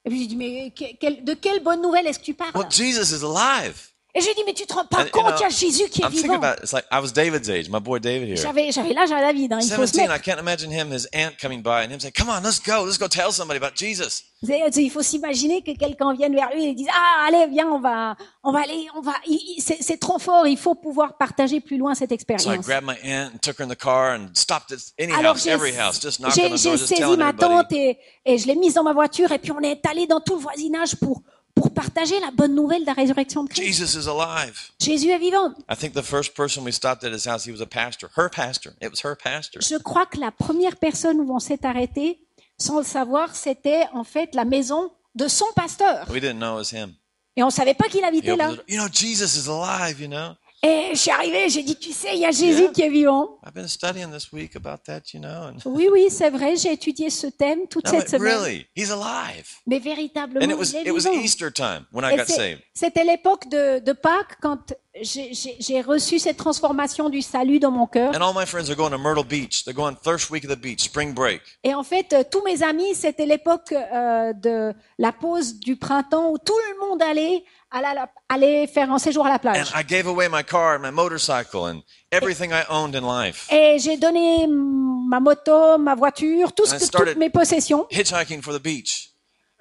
Et 0.06 0.10
puis 0.10 0.22
j'ai 0.22 0.28
dit, 0.28 0.36
mais 0.36 0.72
que- 0.72 1.22
de 1.24 1.34
quelle 1.34 1.62
bonne 1.62 1.82
nouvelle 1.82 2.08
est-ce 2.08 2.20
que 2.20 2.26
tu 2.26 2.34
parles? 2.34 2.52
Well, 2.56 2.68
Jesus 2.72 3.12
is 3.16 3.24
alive. 3.24 3.91
Et 4.14 4.20
je 4.20 4.26
lui 4.26 4.32
ai 4.32 4.36
dit, 4.36 4.44
mais 4.46 4.54
tu 4.54 4.66
te 4.66 4.74
rends 4.74 4.86
pas 4.86 5.04
And, 5.04 5.10
compte, 5.12 5.34
il 5.40 5.42
y 5.44 5.46
a 5.46 5.50
Jésus 5.50 5.88
qui 5.90 6.02
est 6.02 6.06
I'm 6.06 6.12
thinking 6.12 6.32
vivant. 6.32 6.44
about 6.44 6.62
it's 6.62 6.74
like 6.74 6.86
I 6.92 7.00
was 7.00 7.12
David's 7.14 7.50
age, 7.50 7.70
my 7.70 7.80
boy 7.80 8.00
David 8.00 8.28
here. 8.28 8.36
J'avais 8.38 8.72
j'avais 8.72 8.94
l'âge 8.94 9.12
à 9.12 9.22
David, 9.22 9.54
hein, 9.54 9.60
il 9.62 9.70
faut 9.70 9.86
se 9.86 9.92
17, 9.94 10.06
I 10.06 10.08
mettre. 10.10 10.24
can't 10.26 10.40
imagine 10.40 10.70
him, 10.70 10.92
his 10.92 11.08
aunt 11.14 11.38
coming 11.42 11.62
by, 11.64 11.86
and 11.86 11.92
him 11.92 12.00
saying, 12.02 12.12
Come 12.18 12.28
on, 12.30 12.42
let's 12.44 12.60
go, 12.60 12.84
let's 12.86 12.98
go 12.98 13.08
tell 13.08 13.32
somebody 13.32 13.58
about 13.58 13.76
Jesus. 13.78 14.24
Il 14.44 14.90
faut 14.90 15.04
s'imaginer 15.04 15.62
que 15.62 15.72
quelqu'un 15.78 16.14
vienne 16.16 16.34
vers 16.34 16.50
lui 16.54 16.66
et 16.66 16.74
dise 16.74 16.88
ah 16.92 17.28
allez 17.28 17.46
viens 17.52 17.68
on 17.68 17.80
va 17.80 18.16
on 18.44 18.52
va 18.52 18.62
aller 18.62 18.88
on 18.98 19.02
va 19.02 19.14
c'est 19.60 20.00
trop 20.00 20.18
fort 20.18 20.48
il 20.48 20.58
faut 20.58 20.74
pouvoir 20.74 21.16
partager 21.16 21.62
plus 21.62 21.78
loin 21.78 21.94
cette 21.94 22.10
So 22.10 22.14
I 22.14 22.16
expérience. 22.16 22.66
grabbed 22.66 22.88
my 22.88 22.96
aunt 23.08 23.34
and 23.36 23.40
took 23.40 23.60
her 23.60 23.64
in 23.64 23.70
the 23.70 23.78
car 23.78 24.16
and 24.16 24.30
stopped 24.34 24.72
at 24.72 24.80
any 24.98 25.14
Alors 25.14 25.36
house, 25.36 25.44
j'ai 25.44 25.52
every 25.52 25.74
house, 25.78 26.00
just 26.02 26.20
knocking 26.20 26.46
on 26.46 26.48
j'ai- 26.48 26.50
the 26.56 26.58
j'ai 26.58 26.70
door, 26.70 26.78
just 26.80 26.88
saisi 26.88 27.18
ma 27.18 27.34
tante 27.34 27.72
et, 27.74 28.00
et 28.26 28.38
je 28.40 28.48
l'ai 28.48 28.56
mise 28.56 28.74
dans 28.74 28.84
ma 28.84 28.94
voiture 28.94 29.32
et 29.32 29.38
puis 29.38 29.52
on 29.52 29.62
est 29.62 29.86
allé 29.86 30.08
dans 30.08 30.20
tout 30.22 30.34
le 30.34 30.42
voisinage 30.42 30.96
pour 30.96 31.22
pour 31.62 31.72
partager 31.72 32.20
la 32.20 32.32
bonne 32.32 32.56
nouvelle 32.56 32.82
de 32.82 32.88
la 32.88 32.94
résurrection 32.94 33.44
de 33.44 33.50
Christ. 33.50 33.64
Jesus 33.64 33.96
is 34.00 34.08
alive. 34.10 34.72
Jésus 34.80 35.10
est 35.10 35.20
vivant. 35.20 35.54
I 35.70 35.76
think 35.76 35.94
the 35.94 36.02
first 36.02 36.34
person 36.34 36.64
we 36.64 36.74
stopped 36.74 37.04
at 37.04 37.12
his 37.12 37.28
house, 37.28 37.46
he 37.46 37.52
was 37.52 37.62
a 37.62 37.68
pastor. 37.68 38.10
Her 38.18 38.30
pastor. 38.30 38.74
It 38.82 38.90
was 38.90 39.02
her 39.08 39.16
pastor. 39.16 39.62
Je 39.62 39.78
crois 39.78 40.08
que 40.08 40.20
la 40.20 40.32
première 40.32 40.78
personne 40.78 41.20
où 41.20 41.32
on 41.32 41.40
s'est 41.40 41.64
arrêté 41.64 42.20
sans 42.58 42.80
le 42.80 42.84
savoir 42.84 43.36
c'était 43.36 43.84
en 43.94 44.04
fait 44.04 44.34
la 44.34 44.44
maison 44.46 44.92
de 45.14 45.28
son 45.28 45.46
pasteur 45.56 46.08
We 46.10 46.20
didn't 46.20 46.40
know 46.40 46.60
it 46.60 46.72
was 46.74 46.76
him. 46.76 46.96
et 47.36 47.44
on 47.44 47.52
savait 47.52 47.76
pas 47.76 47.90
qu'il 47.90 48.04
habitait 48.04 48.36
là. 48.36 48.54
the. 48.54 48.72
You 48.72 48.80
know, 48.80 48.88
Jesus 48.92 49.38
is 49.38 49.48
alive, 49.48 50.02
you 50.02 50.08
know. 50.08 50.34
Et 50.64 50.90
je 50.92 50.96
suis 51.00 51.10
arrivée, 51.10 51.50
j'ai 51.50 51.64
dit 51.64 51.76
tu 51.76 51.92
sais 51.92 52.14
il 52.14 52.20
y 52.20 52.26
a 52.26 52.30
Jésus 52.32 52.62
Yeah. 52.62 52.72
qui 52.72 52.82
est 52.84 52.90
vivant. 52.90 53.40
I've 53.44 53.54
been 53.54 53.68
studying 53.68 54.12
this 54.12 54.32
week 54.32 54.56
about 54.56 54.84
that, 54.86 55.02
you 55.12 55.20
know. 55.20 55.48
And 55.50 55.58
Oui, 55.66 55.90
oui, 55.92 56.08
c'est 56.12 56.30
vrai, 56.30 56.56
j'ai 56.56 56.72
étudié 56.74 57.10
ce 57.10 57.26
thème 57.28 57.62
toute 57.68 57.88
cette 57.88 58.10
semaine. 58.10 58.32
really? 58.38 58.68
He's 58.76 58.92
alive. 58.92 59.48
Mais 59.66 59.80
véritablement, 59.80 60.46
And 60.46 60.50
it 60.52 60.58
was 60.58 60.72
il 60.74 60.78
est 60.78 60.84
it 60.86 60.92
was 60.94 61.00
vivant. 61.10 61.20
Easter 61.24 61.52
time 61.52 61.86
when 61.92 62.06
I 62.06 62.14
Et 62.14 62.18
got 62.18 62.26
c'est- 62.28 62.36
saved. 62.36 62.60
C'était 62.76 63.04
l'époque 63.04 63.48
de, 63.50 63.80
de 63.80 63.92
Pâques 63.94 64.38
quand 64.40 64.60
j'ai- 65.02 65.82
reçu 65.82 66.20
cette 66.20 66.38
transformation 66.38 67.10
du 67.10 67.24
salut 67.24 67.58
dans 67.60 67.72
mon 67.72 67.88
cœur. 67.88 68.12
And 68.16 68.22
all 68.22 68.34
my 68.36 68.46
friends 68.46 68.70
are 68.70 68.76
going 68.76 68.92
to 68.92 69.00
Myrtle 69.00 69.24
Beach. 69.26 69.64
They're 69.64 69.74
going 69.74 69.96
first 70.04 70.30
week 70.30 70.46
of 70.46 70.52
the 70.52 70.60
beach, 70.62 70.82
spring 70.82 71.14
break. 71.16 71.42
Et 71.64 71.74
en 71.74 71.82
fait, 71.84 72.14
euh, 72.14 72.24
tous 72.30 72.44
mes 72.44 72.62
amis, 72.62 72.94
c'était 72.94 73.26
l'époque 73.26 73.72
euh, 73.72 74.32
de 74.34 74.74
la 75.00 75.12
pause 75.12 75.56
du 75.60 75.76
printemps 75.76 76.30
où 76.32 76.38
tout 76.38 76.54
le 76.72 76.88
monde 76.88 77.02
allait, 77.02 77.44
allait 77.72 78.68
faire 78.68 78.92
un 78.92 79.00
séjour 79.00 79.26
à 79.26 79.30
la 79.30 79.40
plage. 79.40 79.72
I 79.76 79.84
gave 79.84 80.08
away 80.08 80.28
my 80.30 80.44
car 80.44 80.76
and 80.76 80.80
my 80.80 80.92
motorcycle 80.92 81.66
and 81.66 81.82
everything 82.12 82.52
I 82.52 82.64
owned 82.70 82.96
in 82.96 83.02
life. 83.02 83.48
Et 83.52 83.78
j'ai 83.80 83.98
donné 83.98 84.48
ma 84.48 85.20
moto, 85.20 85.78
ma 85.78 85.96
voiture, 85.96 86.54
tout 86.54 86.66
ce 86.66 86.76
que, 86.76 87.06
toutes 87.06 87.18
mes 87.18 87.30
possessions. 87.30 87.88
Hitchhiking 87.90 88.42
for 88.42 88.54
the 88.54 88.62
beach 88.62 89.10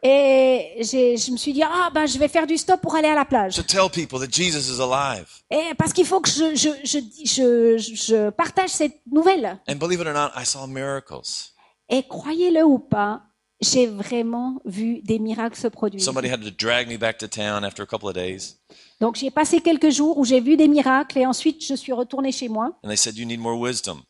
Et 0.03 0.79
je 0.81 1.31
me 1.31 1.37
suis 1.37 1.53
dit, 1.53 1.63
ah 1.63 1.91
ben 1.93 2.07
je 2.07 2.19
vais 2.19 2.29
faire 2.29 2.47
du 2.47 2.57
stop 2.57 2.81
pour 2.81 2.95
aller 2.95 3.09
à 3.09 3.15
la 3.15 3.25
plage. 3.27 3.55
to 3.55 3.63
tell 3.63 3.91
people 3.91 4.19
that 4.19 4.31
Jesus 4.31 4.73
is 4.73 4.81
alive. 4.81 5.27
Et 5.51 5.75
parce 5.77 5.93
qu'il 5.93 6.07
faut 6.07 6.21
que 6.21 6.31
je, 6.31 6.55
je, 6.55 6.71
je, 6.85 6.99
je, 7.25 7.79
je 7.79 8.31
partage 8.31 8.71
cette 8.71 9.01
nouvelle. 9.11 9.59
And 9.69 9.77
believe 9.77 10.01
it 10.01 10.07
or 10.07 10.15
not, 10.15 10.31
I 10.35 10.45
saw 10.47 10.67
miracles. 10.67 11.53
Et 11.91 12.05
croyez-le 12.05 12.65
ou 12.65 12.79
pas, 12.79 13.21
j'ai 13.61 13.87
vraiment 13.87 14.61
vu 14.65 15.01
des 15.03 15.19
miracles 15.19 15.59
se 15.59 15.69
produire. 15.69 16.03
Somebody 16.03 16.29
had 16.29 16.43
to 16.43 16.51
drag 16.51 16.89
me 16.89 16.97
back 16.97 17.19
to 17.19 17.29
town 17.29 17.65
after 17.65 17.83
a 17.83 17.87
couple 17.87 18.09
of 18.09 18.15
days. 18.15 18.57
Donc 19.01 19.17
j'ai 19.17 19.31
passé 19.31 19.61
quelques 19.61 19.91
jours 19.91 20.19
où 20.19 20.25
j'ai 20.25 20.41
vu 20.41 20.57
des 20.57 20.69
miracles 20.69 21.19
et 21.19 21.27
ensuite 21.27 21.65
je 21.65 21.75
suis 21.75 21.93
retournée 21.93 22.33
chez 22.33 22.49
moi. 22.49 22.79
And 22.83 22.89
they 22.89 22.97
said, 22.97 23.17
You 23.17 23.27
need 23.27 23.41
more 23.41 23.59
wisdom. 23.59 24.03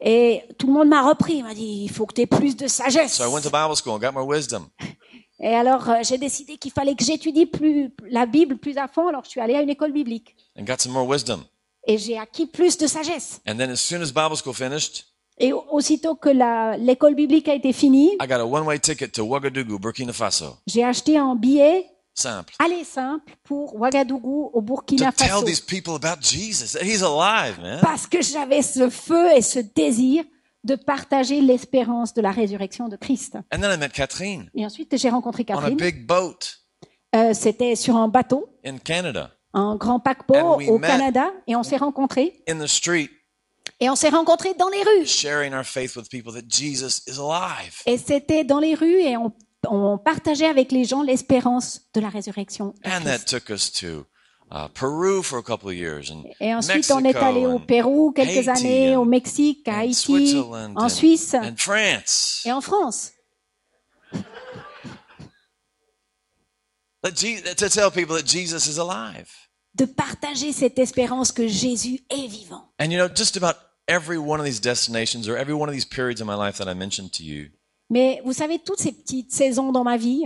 Et 0.00 0.42
tout 0.58 0.66
le 0.66 0.72
monde 0.72 0.88
m'a 0.88 1.02
repris, 1.08 1.36
il 1.36 1.44
m'a 1.44 1.54
dit, 1.54 1.84
il 1.84 1.90
faut 1.90 2.04
que 2.04 2.14
tu 2.14 2.20
aies 2.22 2.26
plus 2.26 2.56
de 2.56 2.66
sagesse. 2.66 3.14
So 3.14 3.24
I 3.24 3.32
went 3.32 3.42
to 3.42 3.50
Bible 3.50 3.74
school 3.76 3.94
and 3.94 4.00
got 4.00 4.12
more 4.12 4.26
wisdom. 4.26 4.68
Et 5.40 5.54
alors 5.54 5.88
euh, 5.88 5.96
j'ai 6.02 6.18
décidé 6.18 6.56
qu'il 6.58 6.72
fallait 6.72 6.94
que 6.94 7.04
j'étudie 7.04 7.46
plus 7.46 7.90
la 8.08 8.26
Bible 8.26 8.56
plus 8.56 8.76
à 8.76 8.86
fond, 8.88 9.08
alors 9.08 9.24
je 9.24 9.30
suis 9.30 9.40
allée 9.40 9.54
à 9.54 9.62
une 9.62 9.70
école 9.70 9.92
biblique. 9.92 10.36
and 10.58 10.64
got 10.64 10.76
some 10.78 10.92
more 10.92 11.06
wisdom. 11.08 11.44
Et 11.86 11.98
j'ai 11.98 12.18
acquis 12.18 12.46
plus 12.46 12.76
de 12.78 12.86
sagesse. 12.86 13.40
And 13.46 13.56
then 13.56 13.70
as 13.70 13.76
soon 13.76 14.02
as 14.02 14.10
Bible 14.12 14.36
school 14.36 14.54
finished, 14.54 15.04
Et 15.38 15.52
aussitôt 15.52 16.14
que 16.14 16.28
l'école 16.78 17.14
biblique 17.14 17.48
a 17.48 17.54
été 17.54 17.72
finie, 17.72 18.12
I 18.22 18.26
got 18.28 18.34
a 18.40 18.44
one-way 18.46 18.78
ticket 18.78 19.08
to 19.12 19.24
Ouagadougou, 19.24 19.78
Burkina 19.78 20.12
Faso. 20.12 20.56
j'ai 20.66 20.84
acheté 20.84 21.18
un 21.18 21.34
billet 21.34 21.86
Simple. 22.14 22.54
aller 22.64 22.84
simple 22.84 23.32
pour 23.42 23.74
Ouagadougou 23.74 24.50
au 24.52 24.60
To 24.60 24.62
Burkina 24.62 25.10
tell 25.10 25.28
Faso. 25.28 25.44
these 25.44 25.60
people 25.60 25.94
about 25.94 26.22
Jesus. 26.22 26.76
He's 26.80 27.02
alive, 27.02 27.60
man. 27.60 27.80
Parce 27.82 28.06
que 28.06 28.22
j'avais 28.22 28.62
ce 28.62 28.88
feu 28.88 29.32
et 29.36 29.42
ce 29.42 29.58
désir 29.58 30.22
de 30.62 30.76
partager 30.76 31.40
l'espérance 31.40 32.14
de 32.14 32.22
la 32.22 32.30
résurrection 32.30 32.88
de 32.88 32.96
Christ. 32.96 33.36
And 33.52 33.58
then 33.60 33.72
I 33.74 33.76
met 33.76 33.88
Catherine 33.90 34.48
Et 34.54 34.64
ensuite, 34.64 34.96
j'ai 34.96 35.10
rencontré 35.10 35.44
on 35.48 35.52
a 35.54 35.56
Catherine. 35.56 35.76
big 35.76 36.06
boat 36.06 36.38
Euh, 37.16 37.34
C'était 37.34 37.74
sur 37.76 37.96
un 37.96 38.06
bateau, 38.08 38.48
in 38.64 38.78
Canada, 38.78 39.30
un 39.52 39.74
grand 39.76 39.98
paquebot 40.00 40.60
au 40.68 40.78
met. 40.78 40.86
Canada, 40.86 41.30
et 41.48 41.54
on 41.56 41.62
s'est 41.64 41.76
rencontrés. 41.76 42.42
in 42.48 42.58
the 42.60 42.66
street, 42.68 43.10
Et 43.80 43.90
on 43.90 43.96
s'est 43.96 44.10
rencontrés 44.10 44.54
dans 44.54 44.68
les 44.68 44.82
rues. 44.82 45.06
sharing 45.06 45.52
our 45.54 45.64
faith 45.64 45.96
with 45.96 46.08
people 46.08 46.32
that 46.32 46.48
Jesus 46.48 47.02
is 47.06 47.18
alive. 47.18 47.82
Et 47.86 47.98
c'était 47.98 48.44
dans 48.44 48.60
les 48.60 48.74
rues 48.74 49.00
et 49.00 49.16
on, 49.16 49.32
on 49.68 49.98
partageait 49.98 50.46
avec 50.46 50.70
les 50.72 50.84
gens 50.84 51.02
l'espérance 51.02 51.80
de 51.94 52.00
la 52.00 52.08
résurrection. 52.08 52.74
de 52.84 52.90
And 52.90 53.04
that 53.04 53.18
Christ. 53.24 53.28
took 53.28 53.50
us 53.50 53.72
to 53.72 54.06
uh, 54.52 54.68
Peru 54.74 55.22
for 55.22 55.38
a 55.38 55.42
couple 55.42 55.68
of 55.68 55.74
years 55.74 56.10
and 56.10 56.24
Et 56.40 56.54
ensuite, 56.54 56.76
Mexico 56.76 56.98
on 57.00 57.04
est 57.04 57.16
allé 57.16 57.46
au 57.46 57.58
Pérou 57.58 58.12
quelques 58.12 58.48
Haiti 58.48 58.50
années, 58.50 58.96
au 58.96 59.04
Mexique, 59.04 59.66
à 59.66 59.78
Haïti, 59.78 60.38
en 60.76 60.88
Suisse 60.88 61.34
and 61.34 61.56
France. 61.56 62.42
et 62.44 62.52
en 62.52 62.60
France. 62.60 63.10
To 67.02 67.68
tell 67.68 67.90
people 67.90 68.16
that 68.16 68.24
Jesus 68.26 68.66
is 68.66 68.78
alive. 68.78 69.28
De 69.74 69.84
partager 69.86 70.52
cette 70.52 70.78
espérance 70.78 71.32
que 71.32 71.48
Jésus 71.48 72.00
est 72.10 72.26
vivant. 72.28 72.68
And 72.80 72.90
you 72.92 72.98
know, 72.98 73.08
just 73.08 73.36
about 73.36 73.56
every 73.88 74.18
one 74.18 74.38
of 74.40 74.46
these 74.46 74.60
destinations 74.60 75.28
or 75.28 75.36
every 75.36 75.54
one 75.54 75.68
of 75.68 75.74
these 75.74 75.84
periods 75.84 76.20
in 76.20 76.26
my 76.26 76.36
life 76.36 76.58
that 76.58 76.68
I 76.70 76.74
mentioned 76.74 77.10
to 77.14 77.22
you, 77.24 77.50
Mais 77.90 78.20
vous 78.24 78.32
savez, 78.32 78.58
toutes 78.60 78.78
ces 78.80 78.92
petites 78.92 79.32
saisons 79.32 79.72
dans 79.72 79.84
ma 79.84 79.96
vie 79.96 80.24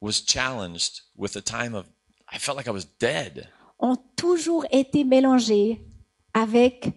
was 0.00 0.20
challenged 0.26 1.02
with 1.16 1.36
a 1.36 1.40
time 1.40 1.74
of 1.74 1.86
I 2.32 2.38
felt 2.38 2.56
like 2.56 2.66
I 2.66 2.70
was 2.72 2.84
dead. 2.98 3.48
ont 3.78 3.96
toujours 4.16 4.64
été 4.70 5.04
mélangées 5.04 5.80
avec 6.34 6.88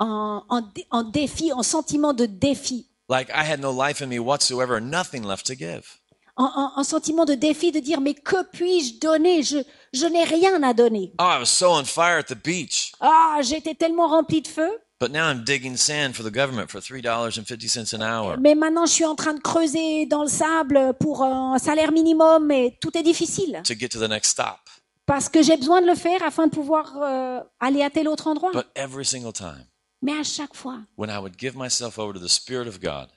un, 0.00 0.42
un 0.50 0.62
dé- 0.74 0.86
un 0.90 1.04
défi, 1.04 1.52
un 1.52 1.62
sentiment 1.62 2.12
de 2.12 2.26
défi. 2.26 2.88
Like 3.08 3.28
I 3.30 3.44
had 3.44 3.60
no 3.60 3.70
life 3.70 4.00
in 4.02 4.08
me 4.08 4.18
whatsoever, 4.18 4.80
nothing 4.80 5.22
left 5.24 5.46
to 5.46 5.54
give. 5.54 6.00
Un, 6.36 6.50
un- 6.56 6.72
un 6.76 6.84
sentiment 6.84 7.24
de 7.24 7.34
défi 7.34 7.70
de 7.70 7.78
dire 7.80 8.00
mais 8.00 8.14
que 8.14 8.42
puis-je 8.52 8.98
donner? 8.98 9.42
Je, 9.42 9.58
je 9.92 10.06
n'ai 10.06 10.24
rien 10.24 10.62
à 10.64 10.74
donner. 10.74 11.12
Oh, 11.20 11.24
I 11.24 11.38
was 11.38 11.46
so 11.46 11.70
on 11.70 11.84
fire 11.84 12.18
at 12.18 12.24
the 12.24 12.34
beach. 12.34 12.92
Ah, 13.00 13.38
j'étais 13.42 13.74
tellement 13.74 14.08
rempli 14.08 14.42
de 14.42 14.48
feu, 14.48 14.70
But 15.00 15.10
now 15.12 15.28
I'm 15.30 15.44
digging 15.44 15.76
sand 15.76 16.14
for 16.14 16.22
the 16.24 16.32
government 16.32 16.68
for 16.70 16.80
$3.50 16.80 17.94
an 17.94 18.00
hour. 18.02 18.36
mais 18.40 18.54
maintenant 18.54 18.86
je 18.86 18.92
suis 18.92 19.04
en 19.04 19.14
train 19.14 19.34
de 19.34 19.40
creuser 19.40 20.06
dans 20.06 20.22
le 20.22 20.28
sable 20.28 20.94
pour 20.98 21.22
un 21.22 21.58
salaire 21.58 21.92
minimum 21.92 22.50
et 22.50 22.78
tout 22.80 22.96
est 22.96 23.02
difficile 23.02 23.60
to 23.64 23.74
get 23.78 23.88
to 23.90 23.98
the 23.98 24.08
next 24.08 24.30
stop. 24.30 24.58
parce 25.06 25.28
que 25.28 25.42
j'ai 25.42 25.56
besoin 25.56 25.82
de 25.82 25.86
le 25.86 25.94
faire 25.94 26.22
afin 26.22 26.46
de 26.46 26.52
pouvoir 26.52 26.92
euh, 27.02 27.40
aller 27.60 27.82
à 27.82 27.90
tel 27.90 28.08
autre 28.08 28.26
endroit. 28.28 28.50
But 28.52 28.66
every 28.74 29.04
single 29.04 29.32
time 29.32 29.66
Mais 30.02 30.12
à 30.18 30.22
chaque 30.22 30.54
fois, 30.54 30.78
when 30.96 31.10
I 31.10 31.18
would 31.18 31.34
give 31.38 31.54
myself 31.56 31.98
over 31.98 32.12
to 32.14 32.20
the 32.20 32.28
Spirit 32.30 32.66
of 32.68 32.80
God, 32.80 33.08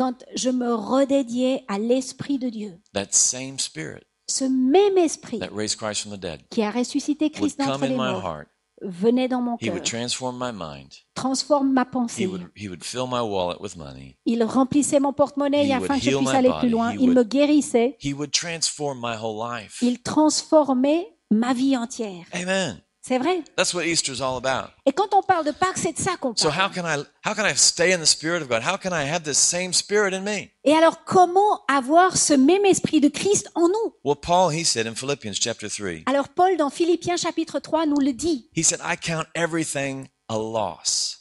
quand 0.00 0.24
je 0.34 0.48
me 0.48 0.72
redédiais 0.74 1.62
à 1.68 1.78
l'Esprit 1.78 2.38
de 2.38 2.48
Dieu, 2.48 2.78
that 2.94 3.08
same 3.10 3.58
Spirit 3.58 4.00
ce 4.28 4.44
même 4.44 4.96
Esprit 4.96 5.38
that 5.40 5.50
raised 5.52 5.76
Christ 5.76 6.02
from 6.02 6.16
the 6.16 6.20
dead 6.20 6.40
qui 6.50 6.62
a 6.62 6.70
ressuscité 6.70 7.30
Christ 7.30 7.58
d'entre 7.58 7.84
les 7.84 7.94
morts 7.94 8.44
venait 8.82 9.28
dans 9.28 9.42
mon 9.42 9.56
He 9.60 9.66
cœur, 9.66 9.74
mind. 9.74 10.88
transforme 11.14 11.70
ma 11.74 11.82
He 11.82 11.90
pensée. 11.90 12.26
would, 12.26 12.48
he 12.56 12.66
would 12.68 12.82
fill 12.82 13.06
my 13.06 13.20
wallet 13.20 13.58
with 13.60 13.76
money. 13.76 14.16
Il 14.24 14.42
remplissait 14.42 15.00
mon 15.00 15.12
porte-monnaie 15.12 15.66
He 15.66 15.72
afin 15.72 15.80
would 15.94 16.00
que 16.02 16.10
je 16.10 16.16
puisse 16.16 16.28
aller 16.30 16.48
body. 16.48 16.60
plus 16.60 16.68
loin. 16.70 16.92
He 16.92 16.94
Il 16.94 17.00
would- 17.10 17.16
me 17.18 17.22
guérissait. 17.24 17.96
He 18.02 18.14
would 18.14 18.30
transform 18.32 18.98
my 19.02 19.16
whole 19.20 19.36
life. 19.38 19.82
Il 19.82 20.00
transformait 20.02 21.06
ma 21.30 21.52
vie 21.52 21.76
entière. 21.76 22.24
Amen. 22.32 22.80
C'est 23.10 23.18
vrai. 23.18 23.42
That's 23.56 23.74
what 23.74 23.82
Easter's 23.86 24.20
all 24.20 24.36
about. 24.36 24.70
Et 24.86 24.92
quand 24.92 25.12
on 25.14 25.20
parle 25.20 25.44
de 25.44 25.50
Pâques, 25.50 25.78
c'est 25.78 25.92
de 25.94 25.98
ça 25.98 26.16
qu'on 26.16 26.32
So 26.36 26.48
parle. 26.48 26.60
how 26.60 26.72
can 26.72 26.84
I 26.86 27.02
how 27.28 27.34
can 27.34 27.44
I 27.44 27.56
stay 27.56 27.92
in 27.92 27.98
the 27.98 28.04
Spirit 28.06 28.40
of 28.40 28.46
God? 28.48 28.62
How 28.62 28.76
can 28.78 28.90
I 28.92 29.04
have 29.04 29.24
this 29.24 29.36
same 29.36 29.72
Spirit 29.72 30.14
in 30.14 30.20
me? 30.20 30.48
Et 30.62 30.72
alors, 30.74 31.02
comment 31.04 31.60
avoir 31.66 32.16
ce 32.16 32.34
même 32.34 32.64
esprit 32.64 33.00
de 33.00 33.08
Christ 33.08 33.50
en 33.56 33.66
nous? 33.66 33.94
Well, 34.04 34.14
Paul 34.14 34.52
he 34.54 34.64
said 34.64 34.86
in 34.86 34.94
Philippians 34.94 35.34
chapter 35.40 35.68
three, 35.68 36.04
Alors, 36.06 36.28
Paul, 36.28 36.56
dans 36.56 36.70
Philippiens 36.70 37.16
chapitre 37.16 37.58
3, 37.58 37.86
nous 37.86 37.98
le 37.98 38.12
dit. 38.12 38.48
he 38.56 38.62
said, 38.62 38.78
"I 38.84 38.96
count 38.96 39.24
everything 39.34 40.06
a 40.28 40.36
loss." 40.38 41.18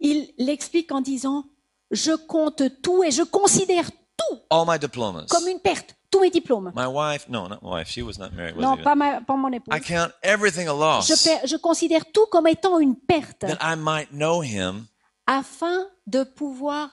Il 0.00 0.32
l'explique 0.38 0.90
en 0.90 1.02
disant, 1.02 1.44
je 1.90 2.12
compte 2.12 2.62
tout 2.82 3.04
et 3.04 3.10
je 3.10 3.22
considère 3.22 3.90
tout 4.16 4.38
All 4.48 4.64
my 4.66 4.78
diplomas. 4.78 5.26
comme 5.28 5.46
une 5.48 5.60
perte, 5.60 5.96
tous 6.16 6.20
mes 6.22 6.30
diplômes. 6.30 6.72
My 6.74 6.86
wife, 6.86 7.28
no, 7.28 7.46
not 7.48 7.60
my 7.62 7.68
wife. 7.80 7.88
She 7.90 8.02
was 8.02 8.18
not 8.18 8.32
married. 8.32 8.56
Was 8.56 8.62
Non, 8.62 8.76
pas, 8.82 8.94
ma- 8.94 9.20
pas 9.20 9.36
mon 9.36 9.52
épouse. 9.52 9.74
I 9.74 9.80
count 9.80 10.12
everything 10.22 10.66
a 10.68 10.72
loss 10.72 11.06
Je, 11.08 11.14
per- 11.14 11.46
je 11.46 11.56
considère 11.56 12.04
tout 12.12 12.26
comme 12.30 12.46
étant 12.46 12.78
une 12.78 12.96
perte 12.96 13.40
that 13.40 13.58
I 13.60 13.74
might 13.76 14.10
know 14.12 14.40
Him 14.42 14.86
afin 15.26 15.86
de 16.06 16.24
pouvoir 16.24 16.90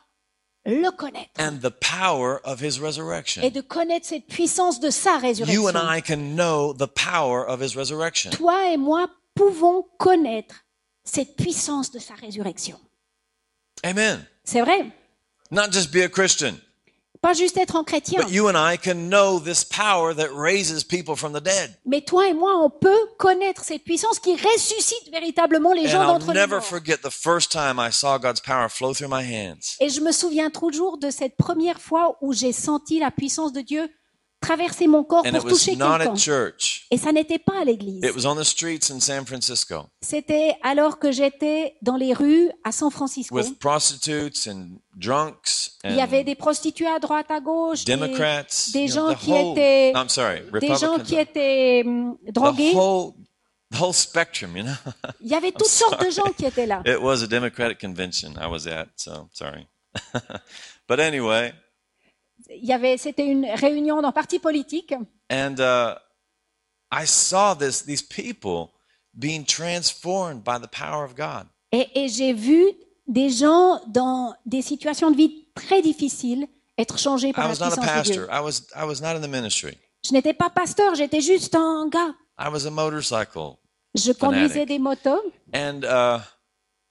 le 0.65 0.89
connaître 0.91 1.31
and 1.39 1.59
the 1.61 1.69
power 1.69 2.39
of 2.43 2.61
His 2.61 2.79
resurrection. 2.79 3.41
et 3.43 3.51
de 3.51 3.61
connaître 3.61 4.05
cette 4.07 4.27
puissance 4.27 4.79
de 4.79 4.89
sa 4.89 5.15
You 5.15 5.19
résurrection. 5.21 5.75
and 5.75 5.89
I 5.97 6.01
can 6.01 6.35
know 6.35 6.73
the 6.73 6.87
power 6.87 7.45
of 7.47 7.61
His 7.61 7.75
resurrection. 7.77 8.31
Toi 8.31 8.71
et 8.71 8.77
moi 8.77 9.07
pouvons 9.35 9.85
connaître 9.99 10.55
cette 11.05 11.35
puissance 11.35 11.91
de 11.91 11.99
sa 11.99 12.13
résurrection. 12.15 12.79
Amen. 13.83 14.25
C'est 14.43 14.61
vrai. 14.61 14.91
Not 15.51 15.71
just 15.71 15.91
be 15.91 15.97
a 16.03 16.09
Christian, 16.09 16.55
Pas 17.23 17.31
juste 17.31 17.55
être 17.55 17.77
un 17.77 17.85
chrétien, 17.85 18.19
but 18.21 18.29
you 18.29 18.49
and 18.49 18.55
I 18.57 18.77
can 18.77 19.07
know 19.07 19.39
this 19.39 19.63
power 19.63 20.13
that 20.13 20.27
raises 20.35 20.83
people 20.83 21.15
from 21.15 21.31
the 21.31 21.41
dead. 21.41 21.73
mais 21.85 22.01
toi 22.01 22.27
et 22.27 22.33
moi, 22.33 22.51
on 22.61 22.69
peut 22.69 23.07
connaître 23.17 23.63
cette 23.63 23.85
puissance 23.85 24.19
qui 24.19 24.35
ressuscite 24.35 25.09
véritablement 25.09 25.71
les 25.71 25.85
And 25.85 25.91
gens 25.91 26.05
d'entre 26.05 26.33
les 26.33 26.45
morts. 26.45 26.61
Et 29.79 29.89
je 29.89 30.01
me 30.01 30.11
souviens 30.11 30.49
toujours 30.49 30.97
de 30.97 31.09
cette 31.09 31.37
première 31.37 31.79
fois 31.79 32.17
où 32.19 32.33
j'ai 32.33 32.51
senti 32.51 32.99
la 32.99 33.09
puissance 33.09 33.53
de 33.53 33.61
Dieu 33.61 33.89
traverser 34.43 34.87
mon 34.87 35.03
corps 35.03 35.25
And 35.25 35.31
pour 35.31 35.49
toucher 35.49 35.75
quelqu'un. 35.77 36.13
Et 36.91 36.97
ça 36.97 37.11
n'était 37.11 37.39
pas 37.39 37.61
à 37.61 37.63
l'église. 37.65 38.01
C'était 40.01 40.55
alors 40.61 40.99
que 40.99 41.11
j'étais 41.11 41.75
dans 41.81 41.95
les 41.95 42.13
rues 42.13 42.49
à 42.63 42.71
San 42.71 42.91
Francisco. 42.91 43.35
with 43.35 43.57
prostitutes 43.59 44.47
and 44.47 44.79
drunks 44.95 45.71
Il 45.83 45.95
y 45.95 46.01
avait 46.01 46.19
and 46.21 46.23
des 46.23 46.35
prostituées 46.35 46.87
à 46.87 46.99
droite, 46.99 47.29
à 47.29 47.39
gauche, 47.39 47.85
des, 47.85 47.95
des 47.95 47.97
know, 47.97 48.87
gens 48.87 49.13
the 49.13 49.17
qui 49.17 49.31
whole- 49.31 49.51
étaient, 49.51 49.91
I'm 49.93 50.09
sorry, 50.09 50.41
des 50.59 50.75
gens 50.75 50.99
qui 50.99 51.15
étaient 51.15 51.83
the 51.83 52.31
drogués. 52.31 52.73
whole, 52.75 53.13
the 53.71 53.81
whole 53.81 53.93
spectrum, 53.93 54.55
you 54.57 54.63
know? 54.63 54.73
Il 55.21 55.27
y 55.29 55.35
avait 55.35 55.51
toutes 55.51 55.65
sortes 55.67 56.03
de 56.05 56.11
gens 56.11 56.31
qui 56.37 56.45
étaient 56.45 56.65
là. 56.67 56.81
It 56.85 56.99
was 57.01 57.23
a 57.23 57.27
Democratic 57.27 57.79
convention 57.79 58.33
I 58.39 58.47
was 58.47 58.67
at, 58.67 58.87
so 58.97 59.29
sorry. 59.33 59.67
but 60.87 60.99
anyway, 60.99 61.53
Il 62.49 62.65
y 62.65 62.73
avait, 62.73 62.97
c'était 62.97 63.25
une 63.25 63.45
réunion 63.45 64.01
d'un 64.01 64.11
parti 64.11 64.39
politique. 64.39 64.93
and 65.29 65.55
uh, 65.59 65.95
I 66.91 67.05
saw 67.05 67.55
this 67.55 67.83
these 67.83 68.01
people 68.03 68.71
being 69.17 69.45
transformed 69.45 70.43
by 70.43 70.59
the 70.59 70.67
power 70.67 71.03
of 71.03 71.15
God. 71.15 71.47
Et, 71.71 71.87
et 71.95 72.07
j'ai 72.07 72.33
vu 72.33 72.63
des 73.07 73.29
gens 73.29 73.81
dans 73.87 74.35
des 74.45 74.61
situations 74.61 75.11
de 75.11 75.17
vie 75.17 75.47
très 75.55 75.81
difficiles 75.81 76.47
être 76.77 76.97
changés 76.97 77.29
I 77.29 77.33
par 77.33 77.45
la 77.45 77.49
was 77.51 77.59
not 77.59 77.73
a 77.73 77.77
puissance 77.77 78.07
de 78.07 78.13
Dieu. 78.13 78.27
I 78.31 78.39
was 78.41 78.67
I 78.75 78.85
was 78.85 79.01
not 79.01 79.15
in 79.15 79.21
the 79.21 79.29
ministry. 79.29 79.77
Je 80.05 80.13
n'étais 80.13 80.33
pas 80.33 80.49
pasteur, 80.49 80.95
j'étais 80.95 81.21
juste 81.21 81.55
un 81.55 81.87
gars. 81.89 82.13
I 82.39 82.49
was 82.49 82.65
a 82.65 82.71
motorcycle, 82.71 83.57
Je 83.95 84.11
conduisais 84.11 84.65
des 84.65 84.79
motos 84.79 85.21
and 85.53 85.83
uh, 85.83 86.19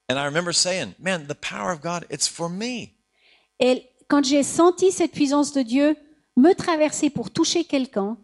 and 0.08 0.18
I 0.18 0.24
remember 0.24 0.52
saying, 0.52 0.94
"Man, 0.98 1.26
the 1.26 1.34
power 1.34 1.72
of 1.72 1.80
God, 1.80 2.06
it's 2.10 2.28
for 2.28 2.48
me." 2.48 2.94
et 3.60 3.91
quand 4.08 4.24
j'ai 4.24 4.42
senti 4.42 4.92
cette 4.92 5.12
puissance 5.12 5.52
de 5.52 5.62
Dieu 5.62 5.96
me 6.36 6.54
traverser 6.54 7.10
pour 7.10 7.30
toucher 7.30 7.64
quelqu'un, 7.64 8.16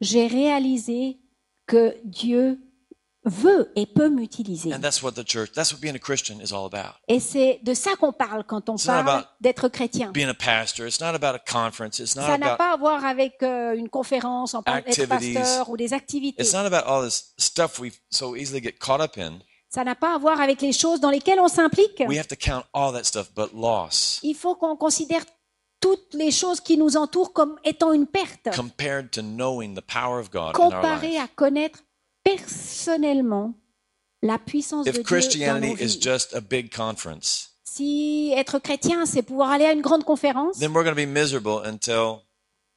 j'ai 0.00 0.26
réalisé 0.26 1.18
que 1.66 1.94
Dieu 2.04 2.58
veut 3.24 3.70
et 3.76 3.86
peut 3.86 4.08
m'utiliser. 4.08 4.72
And 4.72 4.80
that's 4.80 5.02
what 5.02 5.12
the 5.12 5.26
church, 5.26 5.52
that's 5.52 5.72
what 5.72 5.80
being 5.80 5.94
a 5.94 5.98
Christian 5.98 6.40
is 6.40 6.52
all 6.52 6.64
about. 6.64 6.94
Et 7.06 7.20
c'est 7.20 7.60
de 7.62 7.74
ça 7.74 7.90
qu'on 7.96 8.12
parle 8.12 8.44
quand 8.44 8.68
on 8.70 8.76
It's 8.76 8.86
parle 8.86 9.24
d'être 9.40 9.68
chrétien. 9.68 10.10
Being 10.12 10.28
a 10.28 10.34
pastor, 10.34 10.86
it's 10.86 11.00
not 11.00 11.14
about 11.14 11.34
a 11.34 11.38
conference. 11.38 11.98
It's 11.98 12.14
Ça 12.14 12.38
n'a 12.38 12.56
pas 12.56 12.72
à 12.72 12.76
voir 12.76 13.04
avec 13.04 13.42
euh, 13.42 13.74
une 13.74 13.88
conférence, 13.90 14.54
en 14.54 14.62
parle 14.62 14.84
d'être 14.84 15.06
pasteur 15.06 15.68
ou 15.68 15.76
des 15.76 15.92
activités. 15.92 16.42
it's 16.42 16.54
not 16.54 16.64
about 16.64 16.86
all 16.86 17.04
this 17.04 17.34
stuff 17.38 17.78
we 17.78 17.92
so 18.10 18.36
easily 18.36 18.62
get 18.62 18.78
caught 18.78 19.00
up 19.00 19.18
in. 19.18 19.40
Ça 19.72 19.84
n'a 19.84 19.94
pas 19.94 20.14
à 20.14 20.18
voir 20.18 20.40
avec 20.40 20.60
les 20.62 20.72
choses 20.72 21.00
dans 21.00 21.10
lesquelles 21.10 21.38
on 21.38 21.46
s'implique. 21.48 22.02
We 22.08 22.18
have 22.18 22.26
to 22.26 22.36
count 22.36 22.64
all 22.74 22.92
that 22.92 23.04
stuff, 23.04 23.30
but 23.36 23.52
loss 23.54 24.18
Il 24.24 24.34
faut 24.34 24.56
qu'on 24.56 24.76
considère 24.76 25.24
toutes 25.80 26.12
les 26.12 26.30
choses 26.32 26.60
qui 26.60 26.76
nous 26.76 26.96
entourent 26.96 27.32
comme 27.32 27.56
étant 27.64 27.92
une 27.92 28.06
perte, 28.06 28.48
compared 28.54 29.10
to 29.12 29.22
knowing 29.22 29.74
the 29.74 29.80
power 29.82 30.18
of 30.18 30.30
God 30.30 30.42
in 30.42 30.46
our 30.48 30.70
comparée 30.70 31.12
life. 31.12 31.22
à 31.22 31.28
connaître 31.28 31.78
personnellement 32.22 33.54
la 34.22 34.38
puissance 34.38 34.84
de 34.84 34.90
If 34.90 34.94
Dieu 34.96 35.02
dans 35.02 35.08
Christianity 35.08 35.68
nos 35.72 35.76
is 35.78 35.96
vies. 35.96 36.00
just 36.02 36.34
a 36.34 36.40
big 36.40 36.74
conference, 36.74 37.50
Si 37.64 38.32
être 38.36 38.58
chrétien, 38.58 39.06
c'est 39.06 39.22
pouvoir 39.22 39.50
aller 39.50 39.64
à 39.64 39.72
une 39.72 39.80
grande 39.80 40.04
conférence, 40.04 40.58
then 40.58 40.72
we're 40.72 40.82
going 40.84 40.94
to 40.94 41.00
be 41.00 41.06
miserable 41.08 41.62
until 41.64 42.22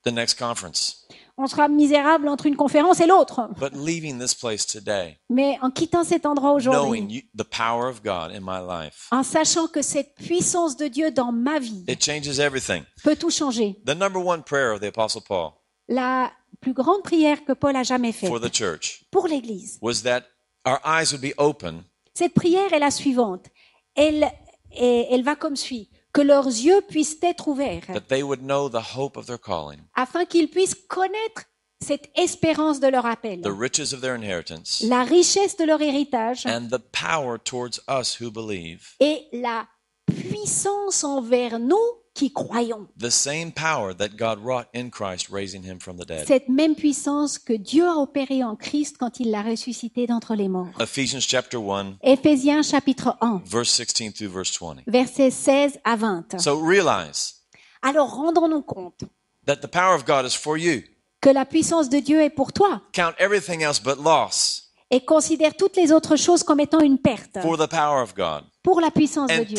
the 0.05 0.11
next 0.13 0.37
conference. 0.37 1.02
On 1.43 1.47
sera 1.47 1.67
misérable 1.67 2.27
entre 2.27 2.45
une 2.45 2.55
conférence 2.55 2.99
et 3.01 3.05
l'autre. 3.05 3.49
But 3.59 3.73
leaving 3.73 4.19
this 4.19 4.33
place 4.33 4.65
today, 4.65 5.19
Mais 5.29 5.57
en 5.61 5.69
quittant 5.69 6.03
cet 6.03 6.25
endroit 6.25 6.53
aujourd'hui, 6.53 7.01
you, 7.09 7.21
the 7.37 7.43
power 7.43 7.87
of 7.87 8.01
God 8.03 8.31
in 8.31 8.41
my 8.41 8.61
life, 8.65 9.07
en 9.11 9.23
sachant 9.23 9.67
que 9.67 9.81
cette 9.81 10.15
puissance 10.15 10.77
de 10.77 10.87
Dieu 10.87 11.11
dans 11.11 11.31
ma 11.31 11.59
vie 11.59 11.83
it 11.87 12.03
changes 12.03 12.39
everything. 12.39 12.83
peut 13.03 13.15
tout 13.15 13.31
changer. 13.31 13.75
The 13.85 13.95
number 13.95 14.19
one 14.23 14.43
prayer 14.43 14.73
of 14.73 14.79
the 14.79 14.87
Apostle 14.87 15.21
Paul 15.21 15.53
La 15.89 16.31
plus 16.61 16.73
grande 16.73 17.03
prière 17.03 17.43
que 17.43 17.53
Paul 17.53 17.75
a 17.75 17.83
jamais 17.83 18.13
faite 18.13 18.29
for 18.29 18.39
the 18.39 18.51
church 18.53 19.03
pour 19.11 19.27
l'Église, 19.27 19.77
was 19.81 20.01
that 20.03 20.23
our 20.65 20.79
eyes 20.85 21.11
would 21.11 21.21
be 21.21 21.33
open 21.37 21.83
cette 22.13 22.33
prière 22.33 22.71
est 22.73 22.79
la 22.79 22.91
suivante. 22.91 23.47
Elle, 23.95 24.31
elle 24.71 25.23
va 25.23 25.35
comme 25.35 25.55
suit. 25.55 25.89
Que 26.13 26.21
leurs 26.21 26.45
yeux 26.47 26.81
puissent 26.87 27.17
être 27.23 27.47
ouverts 27.47 27.87
that 27.87 28.07
they 28.07 28.21
would 28.21 28.41
know 28.41 28.69
the 28.69 28.95
hope 28.95 29.17
of 29.17 29.25
their 29.25 29.39
calling, 29.39 29.79
afin 29.95 30.25
qu'ils 30.25 30.47
puissent 30.49 30.75
connaître 30.87 31.43
cette 31.81 32.09
espérance 32.15 32.79
de 32.79 32.87
leur 32.87 33.05
appel, 33.05 33.41
the 33.41 33.47
riches 33.51 33.93
of 33.93 34.01
their 34.01 34.15
inheritance, 34.15 34.81
la 34.83 35.03
richesse 35.03 35.57
de 35.57 35.65
leur 35.65 35.81
héritage 35.81 36.45
and 36.45 36.69
the 36.69 36.79
power 36.91 37.37
towards 37.37 37.81
us 37.89 38.21
who 38.21 38.29
believe. 38.31 38.95
et 38.99 39.27
la 39.33 39.67
puissance 40.05 41.03
envers 41.03 41.59
nous 41.59 41.77
qui 42.13 42.31
croyons. 42.31 42.87
The 42.99 43.09
same 43.09 43.51
power 43.51 43.93
that 43.95 44.09
God 44.17 44.39
wrought 44.43 44.67
in 44.75 44.89
Christ, 44.91 45.29
raising 45.31 45.63
him 45.63 45.79
from 45.79 45.97
the 45.97 46.05
dead. 46.05 46.27
Cette 46.27 46.47
même 46.49 46.75
puissance 46.75 47.39
que 47.39 47.53
Dieu 47.53 47.87
a 47.87 47.95
opérée 47.97 48.43
en 48.43 48.55
Christ 48.55 48.97
quand 48.99 49.19
il 49.19 49.31
l'a 49.31 49.41
ressuscité 49.41 50.05
d'entre 50.05 50.35
les 50.35 50.47
morts. 50.47 50.67
Ephesians 50.79 51.19
chapter 51.21 51.57
1, 51.57 51.97
Éphésiens 52.03 52.61
chapitre 52.61 53.17
1, 53.21 53.41
verse 53.45 53.69
16 53.71 54.13
through 54.13 54.29
verse 54.31 54.57
20. 54.59 54.83
versets 54.87 55.31
16 55.31 55.79
à 55.83 55.95
20. 55.95 56.39
So 56.39 56.59
realize 56.59 57.41
Alors 57.81 58.11
rendons-nous 58.15 58.61
compte 58.61 59.03
that 59.45 59.57
the 59.57 59.67
power 59.67 59.95
of 59.95 60.05
God 60.05 60.25
is 60.25 60.35
for 60.37 60.57
you. 60.57 60.83
que 61.21 61.29
la 61.29 61.45
puissance 61.45 61.89
de 61.89 61.99
Dieu 61.99 62.21
est 62.21 62.29
pour 62.29 62.53
toi 62.53 62.81
Count 62.93 63.13
everything 63.17 63.61
else 63.63 63.79
but 63.81 63.97
loss 63.97 64.69
et 64.91 65.03
considère 65.03 65.55
toutes 65.57 65.75
les 65.75 65.91
autres 65.91 66.15
choses 66.17 66.43
comme 66.43 66.59
étant 66.59 66.81
une 66.81 66.99
perte 66.99 67.39
for 67.41 67.57
the 67.57 67.67
power 67.67 68.01
of 68.03 68.13
God. 68.15 68.43
pour 68.61 68.79
la 68.81 68.91
puissance 68.91 69.29
de 69.31 69.33
And 69.41 69.45
Dieu. 69.45 69.57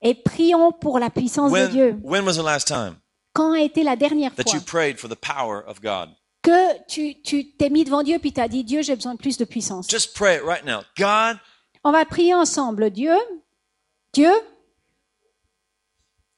Et 0.00 0.14
prions 0.14 0.72
pour 0.72 0.98
la 0.98 1.10
puissance 1.10 1.52
de 1.52 1.66
Dieu. 1.66 1.88
When, 2.02 2.24
when 2.24 2.24
was 2.24 2.34
the 2.36 2.44
last 2.44 2.68
time 2.68 2.96
Quand 3.32 3.52
a 3.52 3.60
été 3.60 3.82
la 3.82 3.96
dernière 3.96 4.34
that 4.34 4.44
fois 4.44 4.54
you 4.54 4.60
prayed 4.60 4.98
for 4.98 5.08
the 5.08 5.16
power 5.16 5.64
of 5.66 5.80
God? 5.80 6.10
que 6.42 6.78
tu 6.86 7.20
tu 7.22 7.52
t'es 7.56 7.68
mis 7.68 7.84
devant 7.84 8.02
Dieu 8.02 8.18
puis 8.18 8.32
t'as 8.32 8.48
dit 8.48 8.64
Dieu 8.64 8.82
j'ai 8.82 8.94
besoin 8.94 9.14
de 9.14 9.18
plus 9.18 9.36
de 9.36 9.44
puissance. 9.44 9.88
Just 9.90 10.14
pray 10.14 10.36
it 10.36 10.42
right 10.44 10.64
now. 10.64 10.82
God, 10.96 11.38
On 11.84 11.92
va 11.92 12.04
prier 12.04 12.34
ensemble. 12.34 12.90
Dieu, 12.90 13.16
Dieu, 14.12 14.32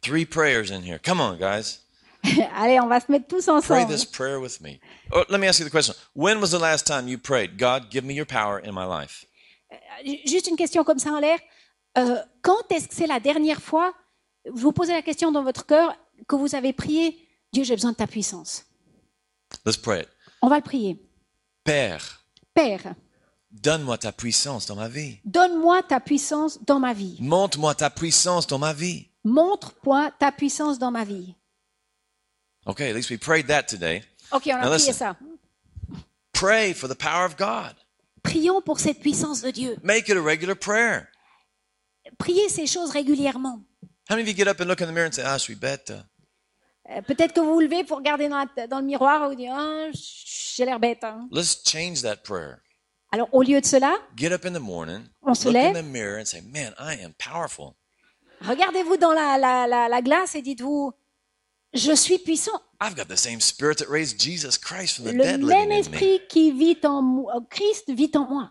three 0.03 0.25
prayers 0.25 0.71
in 0.71 0.83
here. 0.83 0.99
Come 0.99 1.21
on, 1.21 1.37
guys. 1.37 1.81
allez, 2.55 2.79
on 2.81 2.87
va 2.89 3.01
se 3.01 3.11
mettre 3.11 3.27
tous 3.29 3.45
Pray 3.47 3.55
ensemble. 3.55 3.89
this 3.89 4.05
prayer 4.05 4.41
with 4.41 4.61
me. 4.61 4.81
Oh, 5.13 5.25
let 5.29 5.41
me 5.41 5.47
ask 5.47 5.59
you 5.59 5.65
the 5.65 5.71
question. 5.71 5.95
When 6.15 6.41
was 6.41 6.51
the 6.51 6.59
last 6.59 6.87
time 6.87 7.09
you 7.09 7.19
prayed, 7.19 7.57
God, 7.59 7.91
give 7.91 8.05
me 8.05 8.15
your 8.15 8.27
power 8.27 8.59
in 8.59 8.75
my 8.75 8.85
life? 8.85 9.25
Juste 10.27 10.49
une 10.49 10.57
question 10.57 10.85
comme 10.85 10.99
ça 10.99 11.11
en 11.11 11.21
l'air. 11.21 11.39
Euh, 11.99 12.17
quand 12.43 12.71
est-ce 12.71 12.89
que 12.89 12.95
c'est 12.95 13.07
la 13.07 13.21
dernière 13.21 13.61
fois, 13.61 13.93
vous 14.53 14.73
posez 14.73 14.93
la 14.93 15.03
question 15.03 15.33
dans 15.33 15.43
votre 15.43 15.67
cœur, 15.67 15.95
que 16.29 16.37
vous 16.37 16.55
avez 16.55 16.73
prié, 16.73 17.29
Dieu, 17.53 17.65
j'ai 17.65 17.75
besoin 17.75 17.93
de 17.93 17.97
ta 17.97 18.07
puissance. 18.07 18.65
Let's 19.67 19.77
pray 19.77 20.03
it. 20.03 20.09
On 20.43 20.49
va 20.49 20.57
le 20.57 20.63
prier. 20.63 21.03
Père, 21.65 22.25
Père, 22.55 22.95
donne-moi 23.51 23.99
ta 23.99 24.13
puissance 24.13 24.67
dans 24.67 24.77
ma 24.77 24.89
vie. 24.89 25.19
donne-moi 25.25 25.83
ta 25.83 26.01
puissance 26.01 26.63
dans 26.65 26.79
ma 26.79 26.93
vie. 26.93 27.17
Montre-moi 27.21 27.75
ta 27.75 27.91
puissance 27.91 28.47
dans 28.47 28.59
ma 28.59 28.73
vie. 28.73 29.09
Montre-moi 29.25 30.11
ta 30.19 30.33
puissance 30.33 30.79
dans 30.79 30.91
ma 30.91 31.05
vie. 31.05 31.35
Okay, 32.67 32.91
at 32.91 32.95
least 32.95 33.11
we 33.11 33.19
prayed 33.19 33.49
that 33.49 33.65
today. 33.65 34.03
Ok, 34.33 34.45
on 34.47 34.55
a 34.57 34.63
Now 34.63 34.71
prié 34.75 34.87
listen. 34.89 34.93
ça. 34.95 35.17
Pray 36.33 36.73
for 36.73 36.89
the 36.89 36.95
power 36.97 37.27
of 37.27 37.37
God. 37.37 37.75
Prions 38.23 38.63
pour 38.63 38.79
cette 38.81 39.01
puissance 39.01 39.43
de 39.43 39.51
Dieu. 39.51 39.77
Make 39.83 40.09
it 40.09 40.17
a 40.17 40.23
regular 40.23 40.55
prayer. 40.55 41.09
Priez 42.19 42.49
ces 42.49 42.67
choses 42.67 42.91
régulièrement. 42.91 43.63
How 44.09 44.17
many 44.17 44.23
of 44.23 44.29
you 44.29 44.35
get 44.37 44.49
up 44.49 44.61
and 44.61 44.65
look 44.67 44.81
in 44.81 44.87
the 44.87 44.93
mirror 44.93 45.07
and 45.07 45.13
say, 45.13 45.23
ah, 45.25 45.37
je 45.39 45.43
suis 45.45 45.55
bête? 45.55 45.93
Euh, 46.91 47.03
Peut-être 47.03 47.33
que 47.35 47.41
vous 47.41 47.53
vous 47.55 47.61
levez 47.61 47.85
pour 47.85 47.99
regarder 47.99 48.29
dans, 48.29 48.45
la- 48.57 48.67
dans 48.67 48.81
le 48.81 48.87
miroir 48.87 49.25
et 49.25 49.29
vous 49.29 49.35
dire 49.37 49.53
ah, 49.55 49.87
j'ai 49.93 50.65
l'air 50.65 50.81
bête. 50.81 51.05
hein. 51.05 51.29
Let's 51.31 51.63
change 51.65 52.03
that 52.03 52.17
prayer. 52.25 52.57
Alors 53.13 53.29
au 53.33 53.43
lieu 53.43 53.61
de 53.61 53.67
cela, 53.67 53.97
Get 54.17 54.33
up 54.33 54.45
in 54.45 54.53
the 54.53 54.61
morning, 54.61 55.03
On 55.23 55.35
se 55.35 55.49
look 55.49 55.57
in 55.57 55.73
lève. 55.73 55.85
the 55.85 55.87
mirror 55.87 56.19
and 56.19 56.25
say, 56.25 56.41
man, 56.41 56.75
I 56.79 56.95
am 57.03 57.13
powerful. 57.15 57.75
regardez-vous 58.41 58.97
dans 58.97 59.13
la, 59.13 59.37
la, 59.39 59.67
la, 59.67 59.89
la 59.89 60.03
glace 60.03 60.35
et 60.35 60.43
dites-vous 60.43 60.93
je 61.73 61.93
suis 61.95 62.19
puissant. 62.19 62.61
I've 62.81 62.97
got 62.97 63.07
the 63.07 63.17
same 63.17 63.41
spirit 63.41 63.77
that 63.79 63.89
raised 63.89 64.19
Jesus 64.21 64.59
Christ 64.59 64.97
from 64.97 65.05
the 65.05 65.13
Le 65.13 65.23
dead 65.23 65.41
même 65.41 65.49
living 65.49 65.63
in 65.65 65.69
me. 65.69 65.97
esprit 65.97 66.21
qui 66.29 66.51
vit 66.51 66.79
en 66.85 67.01
moi, 67.03 67.35
Christ 67.49 67.91
vit 67.93 68.11
en 68.17 68.27
moi. 68.29 68.51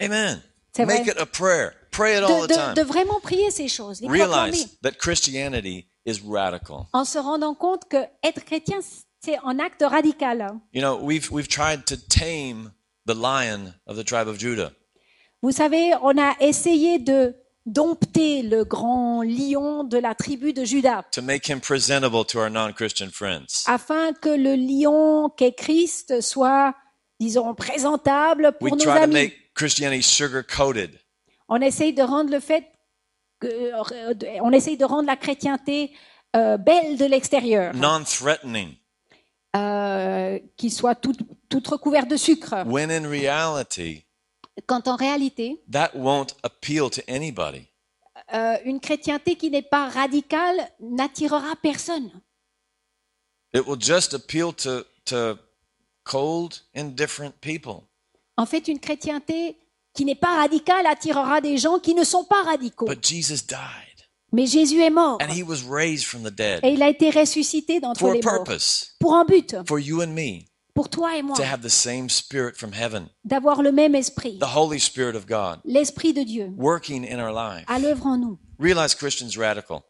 Amen. 0.00 0.42
C'est 0.74 0.86
Make 0.86 1.02
vrai. 1.04 1.12
it 1.12 1.18
a 1.18 1.26
prayer. 1.26 1.74
Pray 2.00 2.16
it 2.18 2.22
all 2.24 2.46
De, 2.46 2.54
the 2.54 2.56
time. 2.56 2.74
de 2.74 2.82
vraiment 2.82 3.20
prier 3.20 3.50
ces 3.50 3.68
choses, 3.68 4.00
les 4.00 4.08
Realize 4.08 4.78
that 4.82 4.92
Christianity 4.98 5.86
is 6.06 6.20
radical. 6.24 6.86
en 6.92 7.04
se 7.04 7.18
rendant 7.18 7.54
compte 7.54 7.82
que 7.88 7.98
être 8.22 8.44
chrétien, 8.44 8.78
c'est 9.22 9.36
un 9.44 9.58
acte 9.58 9.82
radical. 9.86 10.58
You 10.72 10.80
know, 10.80 10.96
we've 11.00 11.30
we've 11.30 11.48
tried 11.48 11.84
to 11.86 11.96
tame 11.96 12.72
the 13.06 13.14
lion 13.14 13.74
of 13.86 13.96
the 13.96 14.04
tribe 14.04 14.28
of 14.28 14.38
Judah. 14.38 14.72
Vous 15.42 15.52
savez, 15.52 15.92
on 16.02 16.16
a 16.18 16.36
essayé 16.40 16.98
de 16.98 17.34
dompter 17.66 18.42
le 18.42 18.64
grand 18.64 19.22
lion 19.22 19.84
de 19.84 19.98
la 19.98 20.14
tribu 20.14 20.52
de 20.52 20.64
Juda, 20.64 21.04
to 21.12 21.20
make 21.22 21.46
him 21.48 21.60
presentable 21.60 22.24
to 22.24 22.38
our 22.38 22.50
non-Christian 22.50 23.10
friends. 23.10 23.64
afin 23.66 24.12
que 24.14 24.30
le 24.30 24.54
lion 24.56 25.28
qu'est 25.36 25.52
Christ 25.52 26.20
soit, 26.22 26.74
disons, 27.20 27.54
présentable 27.54 28.52
We 28.60 28.70
pour 28.70 28.76
nos 28.78 28.84
try 28.84 28.94
to 28.96 29.02
amis. 29.04 29.12
make 29.12 29.34
Christianity 29.54 30.02
sugar-coated. 30.02 30.99
On 31.50 31.60
essaye 31.60 31.92
de 31.92 32.02
rendre 32.02 32.30
le 32.30 32.40
fait, 32.40 32.64
que, 33.40 33.46
euh, 33.48 34.40
on 34.42 34.52
essaye 34.52 34.76
de 34.76 34.84
rendre 34.84 35.06
la 35.06 35.16
chrétienté 35.16 35.92
euh, 36.36 36.56
belle 36.56 36.96
de 36.96 37.04
l'extérieur, 37.04 37.74
non-threatening, 37.74 38.76
euh, 39.56 40.38
qui 40.56 40.70
soit 40.70 40.94
toute, 40.94 41.18
toute 41.48 41.66
recouverte 41.66 42.08
de 42.08 42.16
sucre, 42.16 42.54
when 42.66 42.90
in 42.90 43.08
reality, 43.08 44.04
quand 44.66 44.86
en 44.86 44.94
réalité, 44.96 45.60
that 45.70 45.90
won't 45.94 46.28
appeal 46.44 46.88
to 46.88 47.02
anybody. 47.08 47.66
euh, 48.32 48.56
une 48.64 48.78
chrétienté 48.80 49.34
qui 49.36 49.50
n'est 49.50 49.62
pas 49.62 49.88
radicale 49.88 50.56
n'attirera 50.78 51.56
personne. 51.60 52.10
It 53.52 53.66
will 53.66 53.80
just 53.80 54.14
appeal 54.14 54.52
to, 54.54 54.84
to 55.06 55.36
cold, 56.04 56.54
indifferent 56.76 57.32
people. 57.40 57.82
En 58.36 58.46
fait, 58.46 58.68
une 58.68 58.78
chrétienté 58.78 59.56
qui 59.94 60.04
n'est 60.04 60.14
pas 60.14 60.36
radicale 60.36 60.86
attirera 60.86 61.40
des 61.40 61.58
gens 61.58 61.78
qui 61.78 61.94
ne 61.94 62.04
sont 62.04 62.24
pas 62.24 62.42
radicaux. 62.42 62.86
But 62.86 63.04
Jesus 63.06 63.42
died, 63.46 64.06
Mais 64.32 64.46
Jésus 64.46 64.80
est 64.80 64.90
mort. 64.90 65.18
And 65.20 65.32
he 65.32 65.42
was 65.42 65.62
raised 65.68 66.04
from 66.04 66.22
the 66.22 66.34
dead 66.34 66.60
et 66.62 66.72
il 66.72 66.82
a 66.82 66.88
été 66.88 67.10
ressuscité 67.10 67.80
d'entre 67.80 68.10
les 68.10 68.22
morts. 68.22 68.44
purpose, 68.44 68.94
pour 69.00 69.14
un 69.14 69.24
but, 69.24 69.56
for 69.66 69.80
you 69.80 70.02
and 70.02 70.08
me, 70.14 70.44
pour 70.74 70.88
toi 70.88 71.16
et 71.16 71.22
moi, 71.22 71.36
to 71.36 71.42
have 71.42 71.62
the 71.62 71.68
same 71.68 72.08
spirit 72.08 72.56
from 72.56 72.72
heaven, 72.72 73.08
d'avoir 73.24 73.62
le 73.62 73.72
même 73.72 73.94
esprit, 73.96 74.38
the 74.38 74.56
Holy 74.56 74.78
Spirit 74.78 75.16
of 75.16 75.26
God, 75.26 75.58
l'esprit 75.64 76.12
de 76.12 76.22
Dieu. 76.22 76.52
Working 76.56 77.04
in 77.04 77.18
our 77.18 77.32
life. 77.32 77.64
à 77.66 77.80
l'œuvre 77.80 78.06
en 78.06 78.16
nous. 78.18 78.38
Realize 78.60 78.94
Christian's 78.94 79.36
radical. 79.36 79.82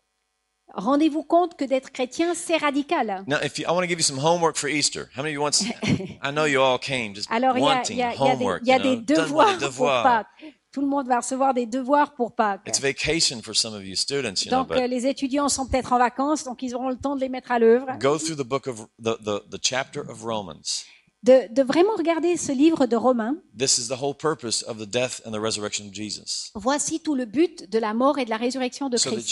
Rendez-vous 0.75 1.23
compte 1.23 1.57
que 1.57 1.65
d'être 1.65 1.91
chrétien, 1.91 2.35
c'est 2.35 2.57
radical. 2.57 3.25
Now, 3.27 3.39
if 3.43 3.59
you, 3.59 3.65
I 3.69 3.73
want 3.73 3.83
to 3.83 3.89
give 3.89 3.99
you 3.99 4.05
some 4.05 4.19
homework 4.19 4.57
for 4.57 4.69
Easter. 4.69 5.09
How 5.17 5.23
many 5.23 5.31
of 5.31 5.35
you 5.35 5.41
want? 5.43 5.61
I 6.23 6.31
know 6.33 6.47
you 6.47 6.61
all 6.61 6.79
came 6.79 7.15
just 7.15 7.29
Alors, 7.31 7.57
il 7.59 7.65
y 7.65 7.67
a, 7.67 7.75
wanting 7.77 7.97
il 7.97 7.99
y 7.99 8.03
a- 8.03 8.13
il 8.15 8.67
y 8.69 8.73
a 8.73 8.79
des, 8.79 8.95
y 8.95 8.95
a 8.95 8.97
devoirs 8.97 9.59
pour. 9.59 9.87
Pâques. 9.87 10.27
Tout 10.73 10.83
le 10.83 10.87
monde 10.87 11.09
va 11.09 11.19
recevoir 11.19 11.53
des 11.53 11.67
devoirs 11.67 12.15
pour 12.15 12.33
Pâques. 12.33 12.61
It's 12.69 12.81
vacation 12.81 13.43
for 13.43 13.57
some 13.57 13.75
of 13.75 13.85
you 13.85 13.97
students, 13.97 14.45
you 14.45 14.51
know, 14.53 14.59
Donc, 14.59 14.71
euh, 14.71 14.83
but 14.83 14.89
les 14.89 15.05
étudiants 15.07 15.49
sont 15.49 15.67
peut-être 15.67 15.93
en 15.93 15.99
vacances, 15.99 16.45
donc 16.45 16.63
ils 16.63 16.77
auront 16.77 16.91
le 16.91 16.97
temps 16.97 17.17
de 17.17 17.21
les 17.21 17.29
mettre 17.29 17.51
à 17.51 17.59
l'œuvre. 17.59 17.87
go 17.99 18.19
through 18.19 18.37
the 18.37 18.47
book 18.47 18.69
of 18.69 18.87
the, 19.03 19.17
the, 19.25 19.43
the 19.51 19.59
chapter 19.61 20.03
of 20.09 20.23
Romans. 20.23 20.85
De, 21.23 21.53
de 21.53 21.63
vraiment 21.63 21.97
regarder 21.97 22.39
ce 22.39 22.51
livre 22.51 22.87
de 22.87 22.97
Romains. 22.97 23.37
This 23.59 23.77
is 23.77 23.89
the 23.89 24.01
whole 24.01 24.15
purpose 24.15 24.63
of 24.67 24.79
the 24.79 24.87
death 24.87 25.21
and 25.27 25.33
the 25.33 25.41
resurrection 25.41 25.87
of 25.87 25.93
Jesus, 25.93 26.51
Voici 26.55 27.01
tout 27.01 27.15
le 27.15 27.27
but 27.27 27.69
de 27.71 27.79
la 27.79 27.93
mort 27.93 28.19
et 28.19 28.25
de 28.25 28.31
la 28.31 28.39
résurrection 28.39 28.89
de 28.89 28.97
so 28.97 29.11
Christ. 29.11 29.29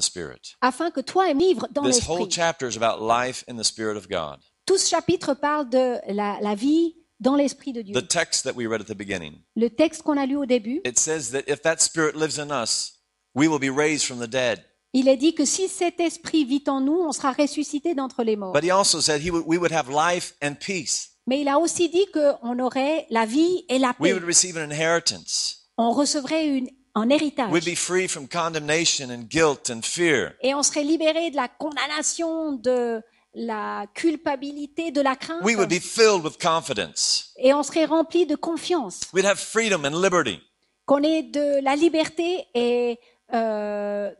Spirit. 0.00 0.56
Afin 0.60 0.92
que 0.92 1.00
toi 1.00 1.28
et 1.28 1.34
vivre 1.34 1.66
dans 1.72 1.82
This 1.82 2.08
whole 2.08 2.20
l'esprit. 2.20 2.30
chapter 2.30 2.68
is 2.68 2.76
about 2.76 3.00
life 3.04 3.44
in 3.48 3.56
the 3.56 3.64
Spirit 3.64 3.96
of 3.96 4.08
God. 4.08 4.38
Tout 4.64 4.78
ce 4.78 4.88
chapitre 4.88 5.34
parle 5.34 5.68
de 5.68 5.98
la, 6.12 6.38
la 6.40 6.54
vie 6.54 6.94
dans 7.18 7.34
l'esprit 7.34 7.72
de 7.72 7.82
Dieu. 7.82 7.94
The 7.94 8.06
text 8.06 8.44
that 8.44 8.52
we 8.54 8.68
read 8.68 8.80
at 8.80 8.84
the 8.84 8.96
beginning, 8.96 9.40
Le 9.56 9.70
texte 9.70 10.02
qu'on 10.02 10.16
a 10.16 10.26
lu 10.26 10.36
au 10.36 10.46
début, 10.46 10.80
it 10.84 10.98
says 11.00 11.30
that 11.32 11.42
if 11.48 11.62
that 11.62 11.78
Spirit 11.78 12.14
lives 12.14 12.38
in 12.38 12.50
us, 12.52 12.92
we 13.34 13.48
will 13.48 13.58
be 13.58 13.70
raised 13.70 14.04
from 14.04 14.20
the 14.20 14.28
dead. 14.28 14.64
Il 14.92 15.08
est 15.08 15.16
dit 15.16 15.34
que 15.34 15.44
si 15.44 15.68
cet 15.68 16.00
esprit 16.00 16.44
vit 16.44 16.64
en 16.68 16.80
nous, 16.80 16.98
on 17.00 17.12
sera 17.12 17.32
ressuscité 17.32 17.94
d'entre 17.94 18.22
les 18.22 18.36
morts. 18.36 18.52
But 18.52 18.64
he 18.64 18.70
also 18.70 19.00
said 19.00 19.22
he 19.24 19.30
would, 19.30 19.44
we 19.46 19.58
would 19.58 19.72
have 19.72 19.88
life 19.88 20.34
and 20.42 20.54
peace. 20.60 21.10
Mais 21.26 21.40
il 21.40 21.48
a 21.48 21.58
aussi 21.58 21.88
dit 21.88 22.06
qu'on 22.12 22.58
aurait 22.58 23.06
la 23.10 23.24
vie 23.26 23.64
et 23.68 23.78
la 23.78 23.94
We 24.00 24.10
paix. 24.10 24.12
would 24.14 24.24
receive 24.24 24.56
an 24.56 24.64
inheritance. 24.70 25.68
On 25.78 25.92
recevrait 25.92 26.46
une, 26.46 26.68
un 26.94 27.08
We'd 27.08 27.12
héritage. 27.22 27.64
be 27.64 27.76
free 27.76 28.08
from 28.08 28.26
condemnation 28.28 29.08
and 29.10 29.28
guilt 29.30 29.70
and 29.70 29.82
fear. 29.82 30.32
Et 30.42 30.54
on 30.54 30.62
serait 30.62 30.82
libéré 30.84 31.30
de 31.30 31.36
la 31.36 31.48
condamnation, 31.48 32.52
de 32.52 33.00
la 33.34 33.86
culpabilité, 33.94 34.90
de 34.90 35.00
la 35.00 35.16
crainte. 35.16 35.42
We 35.42 35.56
would 35.56 35.70
be 35.70 35.80
filled 35.80 36.22
with 36.24 36.36
confidence. 36.42 37.32
Et 37.38 37.54
on 37.54 37.62
serait 37.62 37.86
rempli 37.86 38.26
de 38.26 38.34
confiance. 38.36 39.00
We'd 39.14 39.24
have 39.24 39.38
freedom 39.38 39.84
and 39.86 40.02
liberty. 40.02 40.40
Qu'on 40.84 41.02
ait 41.02 41.22
de 41.22 41.62
la 41.62 41.76
liberté 41.76 42.44
et... 42.54 42.98
euh, 43.32 44.10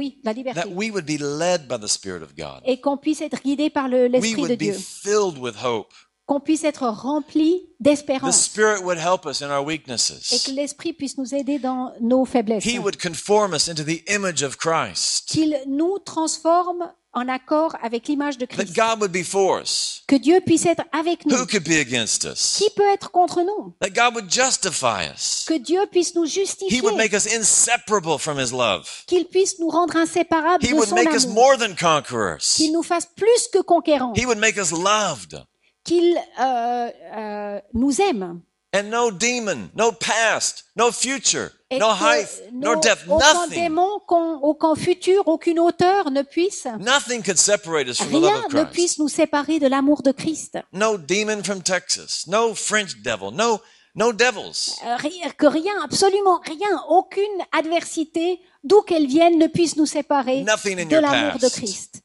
oui, 0.00 0.18
la 0.24 0.32
liberté. 0.32 0.58
That 0.60 0.68
we 0.74 0.90
would 0.90 1.04
be 1.04 1.18
led 1.20 1.68
by 1.68 1.76
the 1.78 1.86
Spirit 1.86 2.22
of 2.22 2.34
God. 2.36 2.62
Et 2.64 2.80
qu'on 2.80 2.96
puisse 2.96 3.20
être 3.20 3.42
guidé 3.42 3.68
par 3.68 3.88
le- 3.88 4.04
We 4.04 4.10
l'esprit 4.12 4.34
de 4.34 4.40
would 4.40 4.52
be 4.58 4.62
Dieu. 4.62 4.72
filled 4.72 5.36
with 5.38 5.56
hope. 5.62 5.92
Qu'on 6.24 6.40
puisse 6.40 6.62
être 6.64 6.84
rempli 6.86 7.60
The 7.80 7.82
d'espérance. 7.82 8.44
Spirit 8.44 8.82
would 8.84 8.98
help 8.98 9.26
us 9.26 9.42
in 9.42 9.50
our 9.50 9.60
Et 9.60 9.64
que 9.64 9.66
weaknesses. 9.66 10.48
l'esprit 10.54 10.92
puisse 10.92 11.18
nous 11.18 11.34
aider 11.34 11.58
dans 11.58 11.92
nos 12.00 12.24
faiblesses. 12.24 12.64
He 12.64 12.78
would 12.78 12.96
conform 13.02 13.52
us 13.52 13.68
into 13.68 13.82
the 13.84 14.02
image 14.08 14.42
of 14.42 14.56
Christ. 14.56 15.26
Qu'il 15.28 15.60
nous 15.66 15.98
transforme 15.98 16.90
en 17.12 17.28
accord 17.28 17.76
avec 17.82 18.06
l'image 18.08 18.38
de 18.38 18.46
That 18.46 18.56
Christ. 18.56 18.76
God 18.76 19.00
would 19.00 19.12
be 19.12 19.24
for 19.24 19.60
us. 19.60 20.02
Que 20.06 20.16
Dieu 20.16 20.40
puisse 20.40 20.64
être 20.66 20.82
avec 20.92 21.26
nous. 21.26 21.34
Who 21.36 21.46
could 21.46 21.64
be 21.64 21.78
against 21.80 22.24
us? 22.24 22.56
Qui 22.58 22.70
peut 22.76 22.88
être 22.92 23.10
contre 23.10 23.42
nous? 23.42 23.74
That 23.80 23.90
God 23.90 24.14
would 24.14 24.30
justify 24.30 25.08
us. 25.12 25.44
Que 25.46 25.58
Dieu 25.58 25.86
puisse 25.90 26.14
nous 26.14 26.24
He 26.24 26.30
justifier. 26.30 26.80
would 26.82 26.96
make 26.96 27.12
us 27.12 27.26
inseparable 27.26 28.18
from 28.18 28.38
His 28.38 28.52
love. 28.52 28.88
Qu'il 29.06 29.26
puisse 29.26 29.58
nous 29.58 29.68
rendre 29.70 29.96
inséparables 29.96 30.64
He 30.64 30.68
de 30.70 30.74
would 30.74 30.88
son 30.88 30.94
make 30.94 31.12
us 31.12 31.24
amour. 31.24 31.34
more 31.34 31.56
than 31.58 31.74
conquerors. 31.74 32.54
Qu'il 32.56 32.72
nous 32.72 32.82
fasse 32.84 33.06
plus 33.16 33.48
que 33.52 33.60
conquérants. 33.62 34.12
He 34.16 34.24
would 34.24 34.38
make 34.38 34.56
us 34.56 34.70
loved. 34.72 35.42
Qu'il 35.84 36.16
euh, 36.40 36.90
euh, 37.16 37.60
nous 37.74 38.00
aime. 38.00 38.40
And 38.72 38.84
no 38.90 39.10
demon, 39.10 39.70
no 39.74 39.90
past, 39.92 40.64
no 40.76 40.92
future, 40.92 41.50
Et 41.70 41.78
no 41.78 41.88
height, 41.92 42.28
nor 42.52 42.76
no- 42.76 42.80
depth, 42.80 43.04
aucun 43.08 43.34
nothing. 43.46 43.62
démon, 43.62 44.00
aucun 44.42 44.74
futur, 44.76 45.26
aucune 45.26 45.58
hauteur 45.60 46.10
ne 46.10 46.22
puisse, 46.22 46.66
Nothing 46.78 47.22
could 47.22 47.38
separate 47.38 47.88
us 47.88 47.98
from 47.98 48.08
the 48.08 48.12
love 48.20 48.22
rien 48.24 48.44
of 48.46 48.52
ne 48.54 48.60
Christ. 48.64 48.72
puisse 48.72 48.98
nous 48.98 49.08
séparer 49.08 49.58
de 49.58 49.66
l'amour 49.66 50.02
de 50.02 50.12
Christ. 50.12 50.58
No 50.72 50.96
demon 50.98 51.42
from 51.42 51.62
Texas, 51.62 52.24
no 52.28 52.54
French 52.54 52.96
devil, 53.02 53.30
no 53.32 53.60
no 53.96 54.12
devils. 54.12 54.76
Euh, 54.84 54.96
rien- 54.96 55.30
Que 55.36 55.46
rien, 55.46 55.74
absolument 55.82 56.40
rien, 56.44 56.80
aucune 56.88 57.24
adversité, 57.52 58.40
d'où 58.62 58.82
qu'elle 58.82 59.06
vienne, 59.06 59.38
ne 59.38 59.46
puisse 59.48 59.76
nous 59.76 59.86
séparer 59.86 60.42
Nothing 60.44 60.80
in 60.80 60.84
de 60.86 60.96
l'amour 60.96 61.38
de. 61.40 61.48
Christ. 61.48 61.99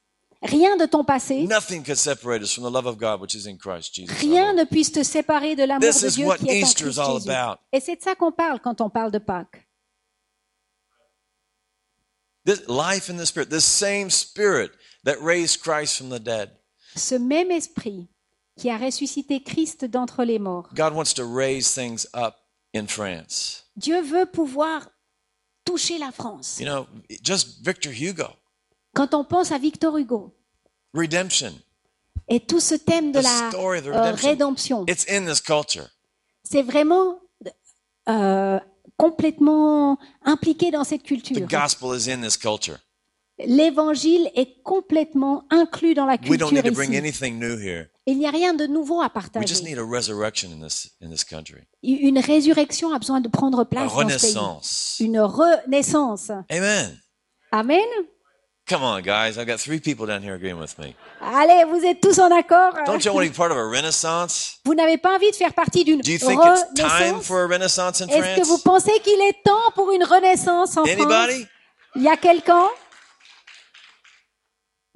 Rien 0.46 0.78
de 0.78 0.86
ton 0.86 1.04
passé, 1.04 1.44
Nothing 1.48 1.84
could 1.84 1.98
separate 1.98 2.42
us 2.44 2.54
from 2.54 2.64
the 2.64 2.72
love 2.72 2.86
of 2.86 2.98
God 2.98 3.20
which 3.22 3.34
is 3.36 3.48
in 3.48 3.58
Christ 3.58 3.94
Jesus. 3.96 4.16
rien 4.20 4.54
ne 4.54 4.64
puisse 4.64 4.92
te 4.92 5.04
séparer 5.04 5.56
de 5.56 5.64
l'amour 5.64 5.82
de 5.82 5.88
is 6.08 6.14
Dieu 6.16 6.28
qui 6.38 6.48
est 6.50 6.64
en 6.64 6.68
Easter 6.68 6.84
is 6.84 6.94
Christ 6.94 7.00
all 7.00 7.20
Jésus. 7.20 7.30
about. 7.30 7.60
Et 7.72 7.80
c'est 7.80 7.96
de 7.96 8.02
ça 8.02 8.16
qu'on 8.16 8.32
parle 8.32 8.60
quand 8.60 8.80
on 8.82 8.90
parle 8.90 9.12
de 9.12 9.18
Pâques. 9.20 9.66
This 12.46 12.62
life 12.68 13.10
in 13.10 13.18
the 13.18 13.26
Spirit, 13.26 13.50
this 13.50 13.66
same 13.66 14.10
Spirit 14.12 14.72
that 15.04 15.16
raised 15.20 15.62
Christ 15.62 15.98
from 15.98 16.10
the 16.10 16.20
dead. 16.20 16.52
Ce 16.96 17.16
même 17.16 17.50
esprit 17.52 18.08
qui 18.58 18.70
a 18.70 18.78
ressuscité 18.78 19.42
Christ 19.42 19.86
d'entre 19.86 20.24
les 20.24 20.38
morts. 20.40 20.70
God 20.76 20.94
wants 20.94 21.14
to 21.16 21.24
raise 21.26 21.74
things 21.74 22.08
up 22.14 22.36
in 22.76 22.86
France. 22.88 23.64
Dieu 23.76 24.02
veut 24.02 24.28
pouvoir 24.28 24.88
toucher 25.66 25.98
la 25.98 26.12
France. 26.12 26.60
You 26.60 26.66
know, 26.68 26.86
just 27.24 27.66
Victor 27.66 27.92
Hugo, 27.92 28.28
Quand 28.94 29.14
on 29.14 29.26
pense 29.26 29.52
à 29.52 29.58
Victor 29.58 29.98
Hugo 29.98 30.32
redemption. 30.96 31.54
et 32.28 32.40
tout 32.40 32.60
ce 32.60 32.76
thème 32.76 33.12
de 33.12 33.20
The 33.20 33.24
la 33.24 33.50
story 33.50 33.80
of 33.80 33.84
the 33.86 33.88
euh, 33.90 34.02
redemption. 34.02 34.30
rédemption, 34.30 34.86
It's 34.88 35.06
in 35.10 35.26
this 35.26 35.42
culture. 35.42 35.88
c'est 36.44 36.64
vraiment 36.64 37.20
euh, 38.10 38.60
complètement 38.98 39.98
impliqué 40.24 40.72
dans 40.72 40.84
cette 40.84 41.04
The 41.04 41.08
culture. 41.08 41.48
gospel 41.48 41.90
is 41.98 42.10
in 42.12 42.22
this 42.22 42.38
culture. 42.38 42.78
L'évangile 43.46 44.32
est 44.36 44.62
complètement 44.64 45.44
inclus 45.50 45.94
dans 45.94 46.06
la 46.06 46.14
We 46.14 46.38
don't 46.38 46.52
culture 46.52 46.54
need 46.64 46.66
to 46.66 46.72
bring 46.72 46.92
ici. 46.92 46.98
anything 47.00 47.38
new 47.38 47.58
here. 47.60 47.88
Il 48.06 48.18
n'y 48.18 48.28
a 48.28 48.32
rien 48.32 48.54
de 48.54 48.66
nouveau 48.66 49.02
à 49.02 49.08
We 49.08 49.12
just 49.16 49.32
partager. 49.34 49.64
need 49.64 49.78
a 49.78 49.84
resurrection 49.84 50.52
in 50.54 50.66
this 50.66 50.92
in 51.02 51.10
this 51.10 51.26
country. 51.26 51.64
Une 51.84 52.18
résurrection 52.20 52.94
a 52.94 53.00
besoin 53.00 53.20
de 53.20 53.28
prendre 53.28 53.60
A 53.62 53.66
place 53.66 53.84
dans 53.84 53.90
ce 53.90 53.96
pays. 53.96 54.06
renaissance. 54.06 54.96
Une 55.02 55.20
renaissance. 55.20 56.32
Amen. 56.50 56.98
Amen. 57.52 57.84
Come 58.68 58.82
on, 58.82 59.02
guys. 59.04 59.38
I've 59.38 59.46
got 59.46 59.60
three 59.60 59.80
people 59.80 60.08
down 60.08 60.24
here 60.24 60.34
agreeing 60.34 60.58
with 60.60 60.76
me. 60.80 60.96
Allez, 61.22 61.66
vous 61.66 61.86
êtes 61.86 62.02
tous 62.02 62.18
en 62.18 62.32
accord? 62.32 62.74
Don't 62.88 63.04
you 63.06 63.14
want 63.14 63.24
to 63.26 63.30
be 63.30 63.36
part 63.36 63.52
of 63.52 63.58
a 63.58 63.64
renaissance? 63.64 64.60
Vous 64.66 64.74
n'avez 64.74 64.98
pas 64.98 65.16
envie 65.16 65.30
de 65.30 65.36
faire 65.36 65.54
partie 65.54 65.84
d'une 65.84 66.02
Do 66.02 66.12
you 66.12 66.18
think 66.18 66.42
it's 66.44 66.64
time 66.74 66.90
renaissance? 66.90 67.28
for 67.28 67.44
a 67.44 67.48
renaissance 67.48 68.02
in 68.02 68.08
Est-ce 68.10 68.42
que 68.42 68.48
vous 68.48 68.58
France? 68.58 68.84
pensez 68.86 69.00
qu'il 69.02 69.22
est 69.22 69.44
temps 69.44 69.72
pour 69.76 69.92
une 69.92 70.04
renaissance 70.04 70.78
en 70.78 70.84
France? 70.86 70.90
Anybody? 70.90 71.46
Il 71.96 72.02
y 72.02 72.08
a 72.08 72.18
quelqu'un? 72.18 72.66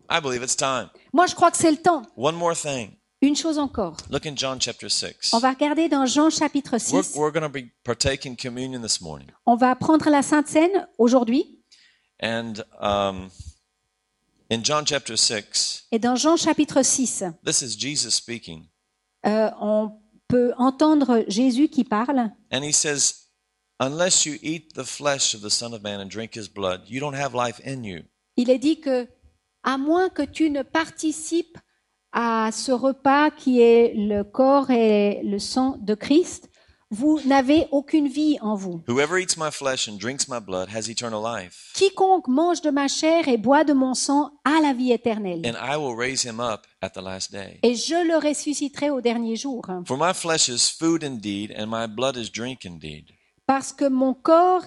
I 0.09 0.19
believe 0.19 0.41
it's 0.41 0.55
time. 0.55 0.89
Moi, 1.13 1.27
je 1.27 1.35
crois 1.35 1.51
que 1.51 1.57
c'est 1.57 1.69
le 1.69 1.77
temps. 1.77 2.01
One 2.17 2.35
more 2.35 2.55
thing. 2.55 2.95
Une 3.21 3.35
chose 3.35 3.59
encore. 3.59 3.97
Look 4.09 4.25
in 4.25 4.35
John 4.35 4.59
chapter 4.59 4.89
6. 4.89 5.31
On 5.33 5.37
va 5.39 5.51
regarder 5.51 5.89
dans 5.89 6.07
Jean 6.07 6.31
chapitre 6.31 6.77
We're, 6.91 7.03
6. 7.03 7.15
we're 7.15 7.31
going 7.31 7.43
to 7.43 7.49
be 7.49 7.69
partaking 7.83 8.35
communion 8.35 8.81
this 8.81 8.99
morning. 8.99 9.27
On 9.45 9.55
va 9.55 9.75
prendre 9.75 10.09
la 10.09 10.23
Sainte 10.23 10.47
Seine 10.47 10.87
aujourd'hui. 10.97 11.59
And 12.23 12.63
um, 12.81 13.29
in 14.49 14.63
John 14.63 14.85
chapter 14.85 15.15
6, 15.15 15.87
Et 15.91 15.99
dans 15.99 16.15
Jean 16.15 16.35
chapitre 16.37 16.81
6, 16.83 17.23
this 17.45 17.61
is 17.61 17.75
Jesus 17.77 18.11
speaking. 18.15 18.65
euh, 19.25 19.49
on 19.59 19.91
peut 20.27 20.53
entendre 20.57 21.23
Jésus 21.27 21.69
qui 21.69 21.83
parle. 21.83 22.31
And 22.51 22.63
he 22.63 22.71
says, 22.73 23.27
Unless 23.79 24.25
you 24.25 24.35
eat 24.41 24.73
the 24.75 24.83
flesh 24.83 25.33
of 25.33 25.41
the 25.41 25.49
Son 25.49 25.73
of 25.73 25.81
Man 25.81 26.01
and 26.01 26.07
drink 26.09 26.35
his 26.35 26.47
blood, 26.49 26.81
you 26.87 26.99
don't 26.99 27.15
have 27.15 27.33
life 27.33 27.61
in 27.65 27.83
you. 27.83 28.03
Il 28.35 28.49
est 28.49 28.59
dit 28.59 28.79
que, 28.81 29.07
à 29.63 29.77
moins 29.77 30.09
que 30.09 30.23
tu 30.23 30.49
ne 30.49 30.61
participes 30.63 31.57
à 32.11 32.49
ce 32.51 32.71
repas 32.71 33.29
qui 33.31 33.61
est 33.61 33.93
le 33.95 34.23
corps 34.23 34.69
et 34.71 35.21
le 35.23 35.39
sang 35.39 35.77
de 35.79 35.93
Christ, 35.95 36.48
vous 36.91 37.19
n'avez 37.25 37.67
aucune 37.71 38.07
vie 38.07 38.37
en 38.41 38.55
vous. 38.55 38.81
Whoever 38.87 39.19
eats 39.21 39.37
my 39.37 39.51
flesh 39.51 39.87
and 39.87 39.97
drinks 39.99 40.27
my 40.27 40.39
blood 40.39 40.69
has 40.75 40.89
eternal 40.89 41.21
life, 41.23 41.71
Quiconque 41.75 42.27
mange 42.27 42.61
de 42.61 42.71
ma 42.71 42.87
chair 42.87 43.27
et 43.27 43.37
boit 43.37 43.63
de 43.63 43.73
mon 43.73 43.93
sang 43.93 44.31
a 44.43 44.59
la 44.61 44.73
vie 44.73 44.91
éternelle. 44.91 45.41
and 45.45 45.55
I 45.61 45.77
will 45.77 45.95
raise 45.95 46.23
him 46.25 46.39
up 46.39 46.65
at 46.81 46.89
the 46.89 47.01
last 47.01 47.31
day. 47.31 47.59
Et 47.63 47.75
je 47.75 47.93
le 48.07 48.17
ressusciterai 48.17 48.89
au 48.89 49.01
dernier 49.01 49.35
jour. 49.35 49.61
Parce 53.45 53.73
que 53.73 53.87
mon 53.87 54.13
corps 54.13 54.63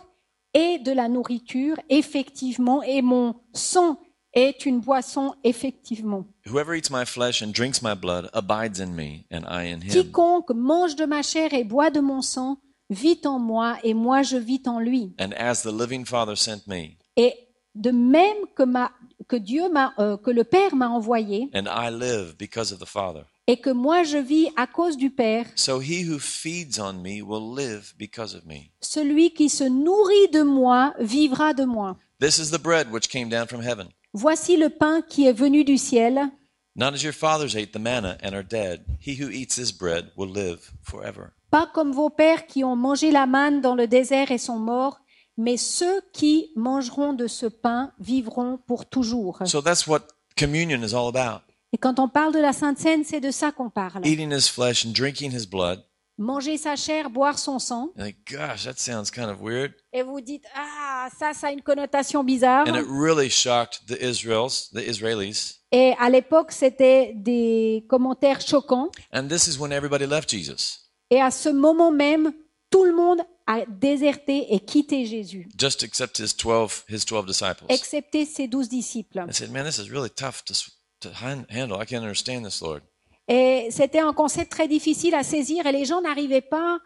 est 0.54 0.78
de 0.78 0.92
la 0.92 1.08
nourriture, 1.08 1.76
effectivement, 1.88 2.82
et 2.82 3.02
mon 3.02 3.34
sang 3.52 3.98
est 4.34 4.64
une 4.66 4.80
boisson, 4.80 5.34
effectivement. 5.44 6.24
Whoever 6.46 6.74
eats 6.74 6.90
my 6.90 7.04
flesh 7.04 7.42
and 7.42 7.52
drinks 7.52 7.82
my 7.82 7.94
blood 7.94 8.30
abides 8.32 8.80
in 8.80 8.94
me, 8.94 9.24
and 9.30 9.44
I 9.48 9.70
in 9.72 9.80
him. 9.82 9.90
Quiconque 9.90 10.50
mange 10.54 10.96
de 10.96 11.04
ma 11.04 11.22
chair 11.22 11.52
et 11.52 11.64
boit 11.64 11.90
de 11.90 12.00
mon 12.00 12.22
sang 12.22 12.58
vit 12.90 13.20
en 13.24 13.38
moi 13.38 13.78
et 13.84 13.94
moi 13.94 14.22
je 14.22 14.36
vis 14.36 14.62
en 14.66 14.78
lui. 14.80 15.14
And 15.18 15.32
as 15.36 15.62
the 15.62 15.72
living 15.72 16.04
Father 16.04 16.36
sent 16.36 16.66
me, 16.66 16.96
Et 17.16 17.34
de 17.74 17.90
même 17.90 18.36
que, 18.56 18.62
ma, 18.64 18.90
que 19.28 19.36
Dieu 19.36 19.68
m'a, 19.70 19.94
euh, 19.98 20.16
que 20.16 20.30
le 20.30 20.44
Père 20.44 20.74
m'a 20.76 20.88
envoyé 20.88 21.48
and 21.54 21.64
I 21.66 21.90
live 21.90 22.36
because 22.38 22.72
of 22.72 22.78
the 22.80 22.86
Father, 22.86 23.22
et 23.46 23.58
que 23.58 23.70
moi 23.70 24.02
je 24.02 24.18
vis 24.18 24.48
à 24.56 24.66
cause 24.66 24.96
du 24.96 25.10
Père, 25.10 25.46
so 25.54 25.80
he 25.80 26.06
who 26.06 26.18
feeds 26.18 26.78
on 26.78 26.94
me 27.02 27.22
will 27.22 27.54
live 27.54 27.94
because 27.98 28.34
of 28.34 28.44
me. 28.44 28.70
celui 28.80 29.32
qui 29.32 29.48
se 29.48 29.64
nourrit 29.64 30.28
de 30.32 30.42
moi 30.42 30.94
vivra 30.98 31.54
de 31.54 31.64
moi. 31.64 31.96
This 32.20 32.38
is 32.38 32.50
the 32.50 32.60
bread 32.62 32.92
which 32.92 33.08
came 33.08 33.28
down 33.28 33.46
from 33.46 33.62
heaven. 33.62 33.88
Voici 34.14 34.56
le 34.56 34.68
pain 34.68 35.00
qui 35.08 35.26
est 35.26 35.32
venu 35.32 35.64
du 35.64 35.78
ciel, 35.78 36.28
Not 36.74 36.94
as 36.94 37.02
your 37.02 37.12
fathers 37.12 37.54
ate 37.54 37.72
the 37.72 37.78
manna 37.78 38.16
and 38.22 38.32
are 38.32 38.42
dead. 38.44 38.84
He 38.98 39.14
who 39.22 39.28
eats 39.30 39.56
this 39.56 39.72
bread 39.72 40.10
will 40.16 40.30
live 40.32 40.70
forever. 40.82 41.32
pas 41.50 41.66
comme 41.66 41.92
vos 41.92 42.08
pères 42.08 42.46
qui 42.46 42.64
ont 42.64 42.76
mangé 42.76 43.10
la 43.10 43.26
manne 43.26 43.60
dans 43.60 43.74
le 43.74 43.86
désert 43.86 44.30
et 44.30 44.38
sont 44.38 44.58
morts, 44.58 44.98
mais 45.36 45.58
ceux 45.58 46.00
qui 46.14 46.50
mangeront 46.56 47.12
de 47.12 47.26
ce 47.26 47.44
pain 47.46 47.92
vivront 48.00 48.58
pour 48.66 48.86
toujours. 48.86 49.40
So 49.46 49.60
that's 49.60 49.86
what 49.86 50.00
communion 50.36 50.82
is 50.82 50.94
all 50.94 51.08
about. 51.08 51.42
Et 51.74 51.78
quand 51.78 51.98
on 51.98 52.08
parle 52.08 52.34
de 52.34 52.38
la 52.38 52.52
Sainte 52.52 52.78
Seine, 52.78 53.04
c'est 53.04 53.20
de 53.20 53.30
ça 53.30 53.50
qu'on 53.52 53.70
parle. 53.70 54.06
Eating 54.06 54.30
his 54.32 54.48
flesh 54.48 54.84
and 54.86 54.92
drinking 54.92 55.30
his 55.32 55.46
blood. 55.46 55.82
Manger 56.18 56.58
sa 56.58 56.76
chair, 56.76 57.08
boire 57.10 57.38
son 57.38 57.58
sang. 57.58 57.90
Like, 57.96 58.18
gosh, 58.30 58.64
that 58.64 58.74
sounds 58.76 59.10
kind 59.10 59.30
of 59.30 59.40
weird. 59.40 59.72
Et 59.92 60.02
vous 60.02 60.20
dites, 60.20 60.44
ah, 60.54 61.08
ça, 61.18 61.32
ça 61.32 61.48
a 61.48 61.50
une 61.52 61.62
connotation 61.62 62.22
bizarre. 62.22 62.68
And 62.68 62.76
it 62.76 62.86
really 62.88 63.30
shocked 63.30 63.86
the 63.88 63.96
Israels, 64.00 64.68
the 64.72 64.86
Israelis. 64.86 65.60
Et 65.72 65.94
à 65.98 66.10
l'époque, 66.10 66.52
c'était 66.52 67.12
des 67.16 67.84
commentaires 67.88 68.40
choquants. 68.42 68.90
And 69.12 69.28
this 69.28 69.46
is 69.46 69.58
when 69.58 69.72
everybody 69.72 70.06
left 70.06 70.30
Jesus. 70.30 70.80
Et 71.10 71.20
à 71.20 71.30
ce 71.30 71.48
moment 71.48 71.90
même, 71.90 72.32
tout 72.70 72.84
le 72.84 72.94
monde 72.94 73.20
a 73.46 73.64
déserté 73.66 74.54
et 74.54 74.60
quitté 74.60 75.04
Jésus, 75.06 75.48
Just 75.58 75.82
except 75.82 76.18
his 76.18 76.34
12, 76.36 76.84
his 76.88 77.04
12 77.04 77.26
disciples. 77.26 77.64
excepté 77.68 78.24
ses 78.26 78.46
douze 78.48 78.68
disciples. 78.68 79.18
I 79.28 79.32
said, 79.32 79.50
man, 79.50 79.64
this 79.64 79.78
is 79.78 79.90
really 79.90 80.10
tough 80.10 80.44
to, 80.44 80.54
to 81.00 81.08
han- 81.22 81.46
handle. 81.50 81.80
I 81.80 81.84
can't 81.86 82.02
understand 82.04 82.44
this, 82.44 82.60
Lord. 82.62 82.82
Et 83.28 83.68
c'était 83.70 84.00
un 84.00 84.12
concept 84.12 84.50
très 84.50 84.68
difficile 84.68 85.14
à 85.14 85.22
saisir 85.22 85.66
et 85.66 85.72
les 85.72 85.84
gens 85.84 86.00
n'arrivaient 86.02 86.40
pas 86.40 86.78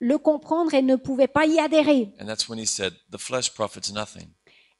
le 0.00 0.18
comprendre 0.18 0.74
et 0.74 0.82
ne 0.82 0.96
pouvaient 0.96 1.28
pas 1.28 1.46
y 1.46 1.58
adhérer. 1.58 2.12
And 2.20 2.26
that's 2.26 2.48
when 2.48 2.58
he 2.58 2.66
said, 2.66 2.94
the 3.10 3.18
flesh 3.18 3.52
profits 3.52 3.92
nothing. 3.92 4.28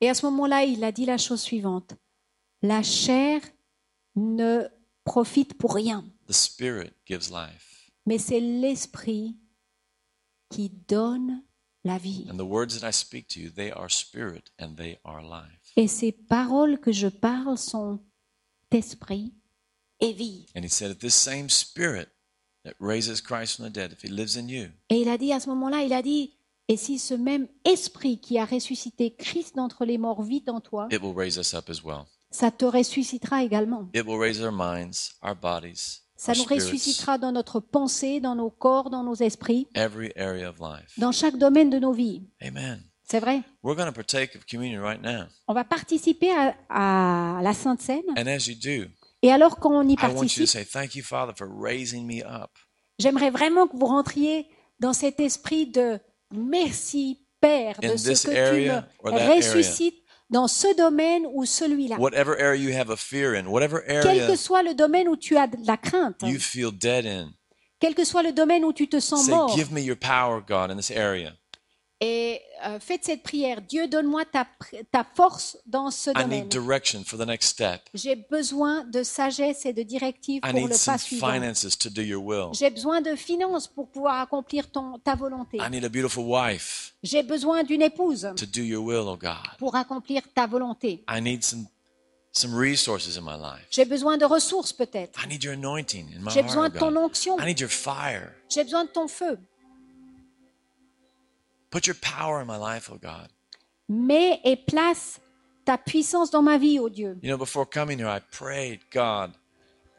Et 0.00 0.08
à 0.08 0.14
ce 0.14 0.26
moment-là, 0.26 0.64
il 0.64 0.84
a 0.84 0.92
dit 0.92 1.06
la 1.06 1.18
chose 1.18 1.40
suivante. 1.40 1.94
La 2.62 2.82
chair 2.82 3.40
ne 4.14 4.64
profite 5.04 5.54
pour 5.54 5.74
rien, 5.74 6.04
The 6.28 6.32
spirit 6.32 6.92
gives 7.06 7.30
life. 7.32 7.90
mais 8.06 8.18
c'est 8.18 8.40
l'esprit 8.40 9.36
qui 10.50 10.70
donne 10.88 11.42
la 11.84 11.98
vie. 11.98 12.26
And 12.30 12.36
the 12.36 12.42
words 12.42 12.78
that 12.78 12.88
I 12.88 12.92
speak 12.92 13.28
to 13.28 13.40
you, 13.40 13.50
they 13.50 13.70
are 13.70 13.90
spirit 13.90 14.50
and 14.60 14.74
they 14.76 14.98
are 15.04 15.22
life. 15.22 15.72
Et 15.76 15.88
ces 15.88 16.12
paroles 16.12 16.78
que 16.80 16.92
je 16.92 17.08
parle 17.08 17.56
sont 17.56 18.00
esprit 18.70 19.32
et 20.00 20.12
vie. 20.12 20.46
And 20.56 20.62
he 20.62 20.68
said, 20.68 20.90
if 20.90 20.98
this 20.98 21.14
same 21.14 21.48
spirit 21.48 22.08
that 22.64 22.74
raises 22.80 23.20
Christ 23.20 23.56
from 23.56 23.66
the 23.66 23.72
dead, 23.72 23.92
if 23.92 24.02
he 24.02 24.08
lives 24.08 24.36
in 24.36 24.48
you, 24.48 24.68
Et 24.90 25.00
il 25.00 25.08
a 25.08 25.18
dit 25.18 25.32
à 25.32 25.40
ce 25.40 25.48
moment-là, 25.50 25.82
il 25.82 25.92
a 25.92 26.02
dit, 26.02 26.34
et 26.68 26.76
si 26.76 26.98
ce 26.98 27.14
même 27.14 27.48
esprit 27.64 28.18
qui 28.20 28.38
a 28.38 28.44
ressuscité 28.44 29.14
Christ 29.14 29.56
d'entre 29.56 29.84
les 29.84 29.98
morts 29.98 30.22
vit 30.22 30.42
en 30.48 30.60
toi, 30.60 30.88
it 30.90 31.00
will 31.02 31.14
raise 31.16 31.38
us 31.38 31.54
up 31.54 31.70
as 31.70 31.82
well. 31.82 32.04
ça 32.30 32.50
te 32.50 32.64
ressuscitera 32.64 33.42
également. 33.42 33.88
It 33.94 34.04
will 34.06 34.18
raise 34.18 34.40
our 34.42 34.52
minds, 34.52 35.14
our 35.22 35.34
bodies, 35.34 36.02
Ça 36.16 36.32
our 36.32 36.38
nous 36.38 36.44
spirits, 36.44 36.60
ressuscitera 36.60 37.16
dans 37.16 37.32
notre 37.32 37.60
pensée, 37.60 38.20
dans 38.20 38.34
nos 38.34 38.50
corps, 38.50 38.90
dans 38.90 39.02
nos 39.04 39.14
esprits, 39.14 39.66
every 39.74 40.12
area 40.16 40.48
of 40.50 40.56
life. 40.60 40.92
dans 40.98 41.12
chaque 41.12 41.38
domaine 41.38 41.70
de 41.70 41.78
nos 41.78 41.92
vies. 41.92 42.22
Amen. 42.42 42.82
C'est 43.10 43.20
vrai. 43.20 43.40
We're 43.62 43.74
going 43.74 43.86
to 43.86 43.92
partake 43.92 44.34
of 44.36 44.44
communion 44.44 44.82
right 44.82 45.00
now. 45.00 45.24
On 45.46 45.54
va 45.54 45.64
participer 45.64 46.30
à, 46.30 46.54
à 46.68 47.40
la 47.42 47.54
Sainte 47.54 47.80
Seine. 47.80 48.02
And 48.18 48.26
as 48.26 48.46
you 48.48 48.54
do, 48.54 48.90
Et 49.22 49.32
alors 49.32 49.58
quand 49.58 49.72
on 49.72 49.88
y 49.88 49.96
participe, 49.96 50.46
j'aimerais 52.98 53.30
vraiment 53.30 53.66
que 53.66 53.76
vous 53.76 53.86
rentriez 53.86 54.46
dans 54.80 54.92
cet 54.92 55.20
esprit 55.20 55.66
de 55.66 55.98
merci 56.32 57.24
Père 57.40 57.78
de 57.80 57.96
ce 57.96 58.26
que 58.26 58.30
tu 58.30 58.70
me 58.70 59.36
ressuscites 59.36 60.02
dans 60.30 60.48
ce 60.48 60.76
domaine 60.76 61.24
ou 61.32 61.44
celui-là. 61.44 61.96
Quel 64.02 64.26
que 64.26 64.36
soit 64.36 64.62
le 64.64 64.74
domaine 64.74 65.08
où 65.08 65.16
tu 65.16 65.36
as 65.36 65.46
de 65.46 65.56
la 65.64 65.76
crainte, 65.76 66.16
you 66.22 66.38
feel 66.40 66.70
dead 66.72 67.06
in, 67.06 67.30
quel 67.80 67.94
que 67.94 68.04
soit 68.04 68.22
le 68.24 68.32
domaine 68.32 68.64
où 68.64 68.72
tu 68.72 68.88
te 68.88 68.98
sens 69.00 69.28
mort, 69.28 69.56
et 72.00 72.40
euh, 72.64 72.78
faites 72.78 73.04
cette 73.04 73.22
prière. 73.22 73.60
Dieu, 73.60 73.88
donne-moi 73.88 74.24
ta, 74.24 74.46
ta 74.92 75.04
force 75.14 75.58
dans 75.66 75.90
ce 75.90 76.10
I 76.10 76.14
domaine. 76.14 76.48
J'ai 77.94 78.14
besoin 78.16 78.84
de 78.84 79.02
sagesse 79.02 79.66
et 79.66 79.72
de 79.72 79.82
directives 79.82 80.40
I 80.44 80.50
pour 80.50 80.60
need 80.60 80.68
le 80.70 80.84
pas 80.84 80.98
suivant. 80.98 81.32
finances 81.32 81.76
to 81.78 81.90
do 81.90 82.02
your 82.02 82.22
will. 82.24 82.50
J'ai 82.52 82.70
besoin 82.70 83.00
de 83.00 83.16
finances 83.16 83.66
pour 83.66 83.88
pouvoir 83.90 84.20
accomplir 84.20 84.70
ton, 84.70 84.98
ta 84.98 85.16
volonté. 85.16 85.58
I 85.58 85.68
need 85.70 85.84
a 85.84 85.88
beautiful 85.88 86.24
wife 86.24 86.94
J'ai 87.02 87.22
besoin 87.22 87.64
d'une 87.64 87.82
épouse 87.82 88.28
to 88.36 88.46
do 88.46 88.62
your 88.62 88.84
will, 88.84 89.08
oh 89.08 89.16
God. 89.16 89.56
pour 89.58 89.74
accomplir 89.74 90.22
ta 90.34 90.46
volonté. 90.46 91.04
I 91.10 91.20
need 91.20 91.42
some 91.42 91.66
some 92.30 92.54
resources 92.54 93.16
in 93.16 93.22
my 93.22 93.36
life. 93.36 93.66
J'ai 93.70 93.84
besoin 93.84 94.16
de 94.18 94.24
ressources 94.24 94.72
peut-être. 94.72 95.18
I 95.24 95.26
need 95.26 95.42
your 95.42 95.54
anointing 95.54 96.06
in 96.14 96.20
my 96.20 96.30
J'ai 96.30 96.40
heart, 96.40 96.46
besoin 96.46 96.66
oh 96.66 96.68
de 96.68 96.78
ton 96.78 96.92
God. 96.92 96.96
onction. 96.98 97.36
I 97.40 97.46
need 97.46 97.58
your 97.58 97.70
fire. 97.70 98.32
J'ai 98.48 98.62
besoin 98.62 98.84
de 98.84 98.90
ton 98.90 99.08
feu. 99.08 99.36
Put 101.70 101.86
your 101.86 101.96
power 102.00 102.40
in 102.40 102.46
my 102.46 102.56
life, 102.56 102.90
oh 102.92 102.98
God. 103.00 103.28
Mets 103.88 104.40
et 104.44 104.56
place 104.56 105.20
ta 105.64 105.76
puissance 105.78 106.30
dans 106.30 106.42
ma 106.42 106.58
vie, 106.58 106.78
ô 106.78 106.88
Dieu. 106.88 107.18
You 107.22 107.28
know, 107.30 107.38
before 107.38 107.66
coming 107.66 107.98
here, 107.98 108.08
I 108.08 108.20
prayed, 108.20 108.80
God, 108.92 109.32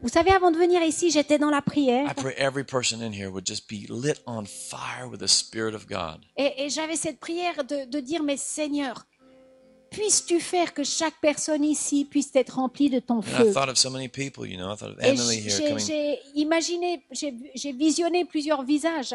Vous 0.02 0.10
savez, 0.10 0.32
avant 0.32 0.50
de 0.52 0.58
venir 0.58 0.82
ici, 0.82 1.12
j'étais 1.12 1.38
dans 1.38 1.50
la 1.50 1.62
prière 1.62 2.10
I 2.10 2.14
pray 2.14 2.34
every 2.38 2.64
person 2.64 3.02
in 3.02 3.12
here 3.12 3.30
would 3.30 3.46
just 3.46 3.68
be 3.68 3.86
lit 3.90 4.22
on 4.26 4.46
fire 4.46 5.08
with 5.10 5.20
the 5.20 5.28
Spirit 5.28 5.76
of 5.76 5.88
God. 5.88 6.22
et, 6.38 6.54
et 6.66 6.70
j'avais 6.70 6.96
cette 6.96 7.20
prière 7.20 7.64
de, 7.66 7.86
de 7.86 8.00
dire, 8.00 8.24
mais 8.24 8.38
Seigneur, 8.38 9.06
puisses-tu 9.92 10.40
faire 10.40 10.74
que 10.74 10.84
chaque 10.84 11.20
personne 11.22 11.64
ici 11.66 12.06
puisse 12.06 12.30
être 12.36 12.56
remplie 12.56 12.90
de 12.90 13.00
ton 13.00 13.18
And 13.18 13.24
I 13.24 13.44
feu? 13.44 13.52
thought 13.52 13.70
of 13.70 13.78
so 13.78 13.90
many 13.90 14.08
people, 14.08 14.46
you 14.48 14.58
know. 14.58 14.72
I 14.72 14.78
thought 14.78 14.92
of 14.92 15.04
Et 15.04 15.10
Emily 15.10 15.42
here 15.42 15.78
j'ai 15.80 16.20
imaginé, 16.36 17.04
j'ai 17.12 17.72
visionné 17.74 18.24
plusieurs 18.26 18.64
visages. 18.64 19.14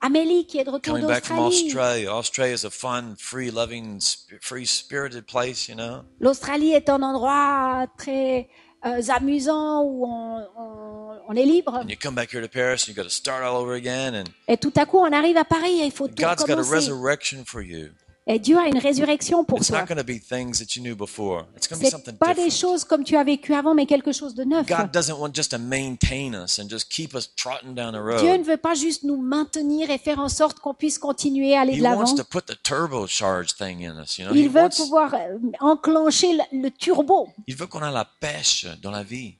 Amélie 0.00 0.46
qui 0.46 0.58
est 0.58 0.64
de 0.64 0.70
retour 0.70 0.94
coming 0.94 1.06
back 1.08 1.24
from 1.24 1.36
d'Australie. 1.36 1.66
Australia. 2.06 2.10
Australia 2.14 2.54
is 2.54 2.64
a 2.64 2.70
fun, 2.70 3.14
free, 3.18 3.50
loving, 3.50 4.00
free 4.40 4.64
spirited 4.66 5.26
place, 5.26 5.68
you 5.68 5.74
know? 5.74 6.02
L'Australie 6.20 6.72
est 6.72 6.88
un 6.88 7.02
endroit 7.02 7.86
très 7.98 8.48
euh, 8.86 9.02
amusant 9.14 9.82
où 9.82 10.06
on, 10.06 10.46
on- 10.56 11.10
on 11.28 11.36
est 11.36 11.44
libre. 11.44 11.74
And 11.76 11.88
you 11.90 11.96
come 12.00 12.14
back 12.14 12.32
here 12.32 12.40
to 12.42 12.48
Paris 12.48 12.84
and 12.84 12.88
you 12.88 12.94
got 12.94 13.04
to 13.04 13.10
start 13.10 13.44
all 13.44 13.56
over 13.56 13.74
again. 13.74 14.14
And 14.14 14.24
Et 14.48 14.56
tout 14.56 14.72
à 14.76 14.86
coup, 14.86 14.98
on 14.98 15.12
arrive 15.12 15.36
à 15.36 15.44
Paris 15.44 15.80
et 15.80 15.84
il 15.86 15.92
faut 15.92 16.08
tout 16.08 16.14
God's 16.14 16.44
got 16.44 16.54
a 16.54 16.62
recommencer. 16.62 16.90
Et 18.26 18.38
Dieu 18.38 18.58
a 18.58 18.66
une 18.68 18.78
résurrection 18.78 19.44
pour 19.44 19.58
It's 19.58 19.68
toi. 19.68 19.80
not 19.80 19.86
going 19.86 19.96
to 19.98 20.04
be 20.04 20.20
things 20.20 20.58
that 20.58 20.76
you 20.76 20.82
knew 20.82 20.94
before. 20.94 21.46
It's 21.56 21.66
going 21.66 21.78
to 21.80 21.86
be 21.86 21.90
something 21.90 22.12
C'est 22.14 22.18
pas 22.18 22.34
des 22.34 22.50
choses 22.50 22.84
comme 22.84 23.02
tu 23.02 23.16
as 23.16 23.24
vécu 23.24 23.54
avant, 23.54 23.74
mais 23.74 23.86
quelque 23.86 24.12
chose 24.12 24.34
de 24.34 24.44
neuf. 24.44 24.66
God 24.68 24.92
doesn't 24.92 25.18
want 25.18 25.32
just 25.34 25.50
to 25.52 25.58
maintain 25.58 26.34
us 26.34 26.58
and 26.60 26.68
just 26.68 26.90
keep 26.90 27.14
us 27.14 27.34
trotting 27.34 27.74
down 27.74 27.92
the 27.92 28.20
Dieu 28.20 28.30
ne 28.30 28.36
road. 28.36 28.46
veut 28.46 28.56
pas 28.58 28.74
juste 28.74 29.02
nous 29.04 29.16
maintenir 29.16 29.90
et 29.90 29.98
faire 29.98 30.20
en 30.20 30.28
sorte 30.28 30.60
qu'on 30.60 30.74
puisse 30.74 30.98
continuer 30.98 31.56
à 31.56 31.62
aller 31.62 31.78
de 31.78 31.82
l'avant. 31.82 32.04
Il 34.34 34.48
veut 34.50 34.68
pouvoir 34.76 35.14
euh, 35.14 35.38
enclencher 35.60 36.28
le, 36.52 36.68
turbo. 36.70 37.28
il 37.46 37.56
veut 37.56 37.66
qu'on 37.66 37.82
ait 37.82 37.90
la 37.90 38.04
pêche 38.20 38.66
dans 38.82 38.90
la 38.90 39.02
vie. 39.02 39.34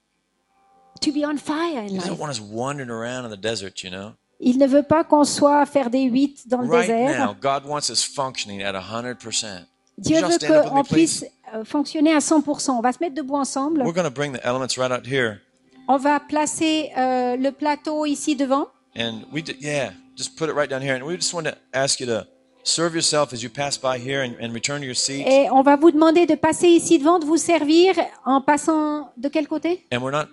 To 1.03 1.13
be 1.13 1.25
on 1.25 1.37
fire 1.39 1.79
in 1.79 1.87
He 1.87 1.91
life. 1.93 2.01
doesn't 2.09 2.19
want 2.19 2.31
us 2.31 2.41
wandering 2.41 2.91
around 2.91 3.25
in 3.25 3.31
the 3.31 3.41
desert, 3.41 3.83
you 3.83 3.91
know? 3.91 4.15
Il 4.41 4.59
ne 4.59 4.67
veut 4.67 4.83
pas 4.83 5.05
qu'on 5.05 5.25
soit 5.25 5.61
à 5.61 5.67
faire 5.67 5.91
des 5.91 6.03
huit 6.05 6.49
dans 6.49 6.63
le 6.63 6.69
Right 6.69 6.89
désert. 6.89 7.27
now, 7.27 7.35
God 7.41 7.65
wants 7.67 7.91
us 7.91 8.03
functioning 8.05 8.63
at 8.63 8.73
100%. 8.73 9.47
Dieu 9.99 10.17
veut 10.19 10.63
qu'on 10.69 10.83
puisse 10.83 11.25
euh, 11.55 11.63
fonctionner 11.65 12.15
à 12.15 12.19
100%. 12.21 12.71
On 12.71 12.81
va 12.81 12.93
se 12.93 12.99
mettre 13.01 13.15
debout 13.15 13.37
ensemble. 13.37 13.83
We're 13.83 13.93
going 13.93 14.05
to 14.05 14.11
bring 14.11 14.33
the 14.33 14.41
elements 14.45 14.79
right 14.79 14.91
out 14.91 15.07
here. 15.07 15.41
On 15.89 15.99
va 15.99 16.21
placer 16.21 16.91
euh, 16.97 17.37
le 17.37 17.51
plateau 17.53 18.07
ici 18.07 18.35
devant. 18.35 18.69
And 18.97 19.25
we, 19.33 19.43
d- 19.43 19.57
yeah, 19.61 19.91
just 20.17 20.37
put 20.39 20.49
it 20.49 20.55
right 20.55 20.71
down 20.71 20.81
here. 20.83 20.95
And 20.95 21.03
we 21.07 21.17
just 21.17 21.35
want 21.35 21.45
to 21.45 21.55
ask 21.75 22.01
you 22.01 22.07
to 22.07 22.27
serve 22.63 22.95
yourself 22.95 23.33
as 23.35 23.43
you 23.43 23.51
pass 23.51 23.77
by 23.77 23.99
here 23.99 24.23
and, 24.23 24.35
and 24.41 24.55
return 24.55 24.81
to 24.81 24.87
your 24.87 24.95
seat. 24.97 25.27
Et 25.27 25.51
on 25.51 25.63
va 25.63 25.77
vous 25.77 25.91
demander 25.91 26.25
de 26.27 26.35
passer 26.35 26.69
ici 26.69 26.99
devant, 26.99 27.19
de 27.19 27.27
vous 27.27 27.37
servir 27.37 27.95
en 28.25 28.41
passant 28.41 29.11
de 29.19 29.29
quel 29.29 29.47
côté? 29.49 29.85
And 29.93 29.99
we're 30.01 30.13
not, 30.13 30.29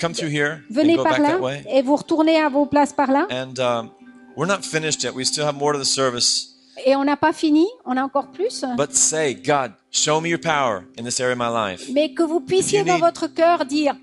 come 0.00 0.14
through 0.14 0.30
here 0.32 0.62
Venez 0.70 0.92
and 0.94 0.96
go 0.96 1.02
par 1.04 1.12
back 1.12 1.20
là 1.22 1.28
that 1.36 1.40
way. 1.40 1.64
et 1.70 1.82
vous 1.82 1.96
retournez 1.96 2.36
à 2.40 2.48
vos 2.48 2.66
places 2.66 2.92
par 2.92 3.10
là. 3.10 3.26
And 3.30 3.58
um, 3.58 3.90
we're 4.36 4.46
not 4.48 4.62
finished 4.62 5.02
yet. 5.02 5.12
We 5.14 5.24
still 5.26 5.44
have 5.44 5.56
more 5.56 5.72
to 5.72 5.78
the 5.80 5.84
service. 5.86 6.50
Et 6.84 6.96
on 6.96 7.04
n'a 7.04 7.16
pas 7.16 7.32
fini, 7.32 7.66
on 7.84 7.96
a 7.96 8.02
encore 8.02 8.32
plus. 8.32 8.64
But 8.76 8.92
say, 8.94 9.34
God, 9.34 9.72
show 9.92 10.20
me 10.20 10.28
your 10.30 10.40
power 10.40 10.84
in 10.98 11.04
this 11.04 11.20
area 11.20 11.34
of 11.34 11.38
my 11.38 11.48
life. 11.48 11.88
Mais 11.92 12.12
que 12.12 12.24
vous 12.24 12.40
puissiez 12.40 12.80
If 12.80 12.86
you 12.86 12.92
dans 12.92 12.94
need- 12.98 13.04
votre 13.04 13.26
cœur 13.28 13.64
dire, 13.64 13.94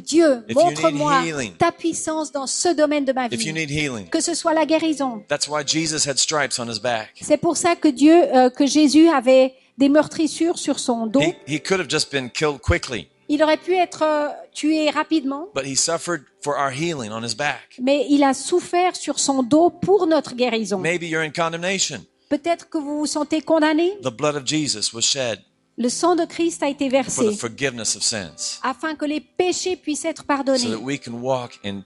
Dieu, 0.00 0.44
montre-moi 0.54 1.22
ta 1.58 1.72
puissance 1.72 2.30
dans 2.30 2.46
ce 2.46 2.68
domaine 2.68 3.04
de 3.04 3.12
ma 3.12 3.26
If 3.26 3.32
you 3.44 3.52
vie. 3.52 3.52
need 3.52 3.70
healing, 3.70 4.06
Que 4.08 4.20
ce 4.20 4.34
soit 4.34 4.54
la 4.54 4.64
guérison. 4.64 5.24
that's 5.28 5.48
why 5.48 5.62
Jesus 5.66 6.08
had 6.08 6.18
stripes 6.18 6.58
on 6.60 6.68
his 6.70 6.78
back. 6.80 7.10
C'est 7.20 7.36
pour 7.36 7.56
ça 7.56 7.74
que 7.74 7.88
Dieu, 7.88 8.14
euh, 8.34 8.48
que 8.48 8.64
Jésus 8.64 9.08
avait 9.08 9.52
des 9.76 9.88
meurtrissures 9.88 10.56
sur 10.58 10.78
son 10.78 11.06
dos. 11.08 11.20
He, 11.20 11.34
he 11.48 11.60
could 11.60 11.80
have 11.80 11.90
just 11.90 12.12
been 12.12 12.30
killed 12.30 12.60
quickly, 12.60 13.08
Il 13.32 13.44
aurait 13.44 13.58
pu 13.58 13.74
être 13.76 14.02
euh, 14.02 14.28
tué 14.52 14.90
rapidement, 14.90 15.46
but 15.54 15.64
he 15.64 15.76
suffered 15.76 16.24
for 16.42 16.56
our 16.58 16.72
healing 16.72 17.12
on 17.12 17.22
his 17.22 17.36
back. 17.36 17.78
mais 17.80 18.04
il 18.10 18.24
a 18.24 18.34
souffert 18.34 18.96
sur 18.96 19.20
son 19.20 19.44
dos 19.44 19.70
pour 19.70 20.08
notre 20.08 20.34
guérison. 20.34 20.78
Maybe 20.78 21.04
you're 21.04 21.22
in 21.22 21.30
condemnation. 21.30 22.04
Peut-être 22.28 22.68
que 22.68 22.78
vous 22.78 22.98
vous 22.98 23.06
sentez 23.06 23.40
condamné. 23.40 23.96
The 24.02 24.10
blood 24.10 24.34
of 24.34 24.44
Jesus 24.44 24.92
was 24.92 25.02
shed 25.02 25.40
Le 25.76 25.88
sang 25.88 26.16
de 26.16 26.24
Christ 26.24 26.62
a 26.64 26.68
été 26.68 26.90
for 26.90 26.98
versé 26.98 27.30
the 27.30 27.38
forgiveness 27.38 27.94
of 27.94 28.02
sins 28.02 28.58
afin 28.64 28.96
que 28.96 29.04
les 29.04 29.20
péchés 29.20 29.76
puissent 29.76 30.04
être 30.04 30.22
so 30.22 30.26
pardonnés 30.26 30.68
that 30.68 30.82
we 30.82 30.98
can 31.00 31.12
walk 31.12 31.60
in 31.64 31.84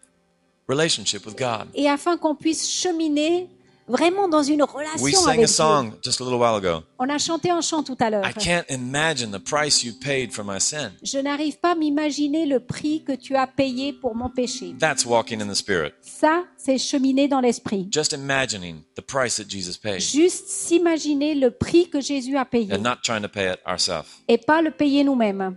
relationship 0.66 1.26
with 1.26 1.36
God. 1.38 1.68
et 1.74 1.90
afin 1.90 2.16
qu'on 2.16 2.34
puisse 2.34 2.66
cheminer 2.66 3.50
vraiment 3.88 4.28
dans 4.28 4.42
une 4.42 4.62
We 4.62 4.70
relation 4.72 5.20
sang 5.20 5.26
avec 5.28 5.40
a 5.40 5.44
Dieu. 5.44 5.46
song 5.46 5.92
just 6.02 6.20
a 6.20 6.24
little 6.24 6.38
while 6.38 6.56
ago. 6.56 6.82
On 6.98 7.08
a 7.08 7.18
chanté 7.18 7.50
un 7.50 7.60
chant 7.60 7.82
tout 7.82 7.96
à 8.00 8.10
l'heure. 8.10 8.24
I 8.26 8.32
can't 8.32 8.64
imagine 8.70 9.30
the 9.30 9.38
price 9.42 9.84
you 9.84 9.92
paid 10.00 10.32
for 10.32 10.44
my 10.44 10.58
sin. 10.60 10.92
Je 11.02 11.18
n'arrive 11.18 11.58
pas 11.58 11.72
à 11.72 11.74
m'imaginer 11.74 12.46
le 12.46 12.60
prix 12.60 13.02
que 13.04 13.12
tu 13.12 13.36
as 13.36 13.46
payé 13.46 13.92
pour 13.92 14.14
mon 14.14 14.30
péché. 14.30 14.74
That's 14.78 15.04
walking 15.04 15.40
in 15.42 15.48
the 15.48 15.54
Spirit. 15.54 15.92
Ça, 16.02 16.44
c'est 16.56 16.78
cheminer 16.78 17.28
dans 17.28 17.40
l'esprit. 17.40 17.88
Just 17.92 18.12
imagining 18.12 18.82
the 18.96 19.02
price 19.02 19.36
that 19.36 19.48
Jesus 19.48 19.78
paid 19.78 20.00
Juste 20.00 20.48
s'imaginer 20.48 21.34
le 21.34 21.50
prix 21.50 21.88
que 21.90 22.00
Jésus 22.00 22.36
a 22.36 22.44
payé 22.44 22.72
and 22.74 22.78
not 22.82 22.96
trying 23.02 23.22
to 23.22 23.28
pay 23.28 23.52
it 23.52 23.58
ourselves. 23.66 24.06
et 24.28 24.38
pas 24.38 24.62
le 24.62 24.70
payer 24.70 25.04
nous-mêmes. 25.04 25.56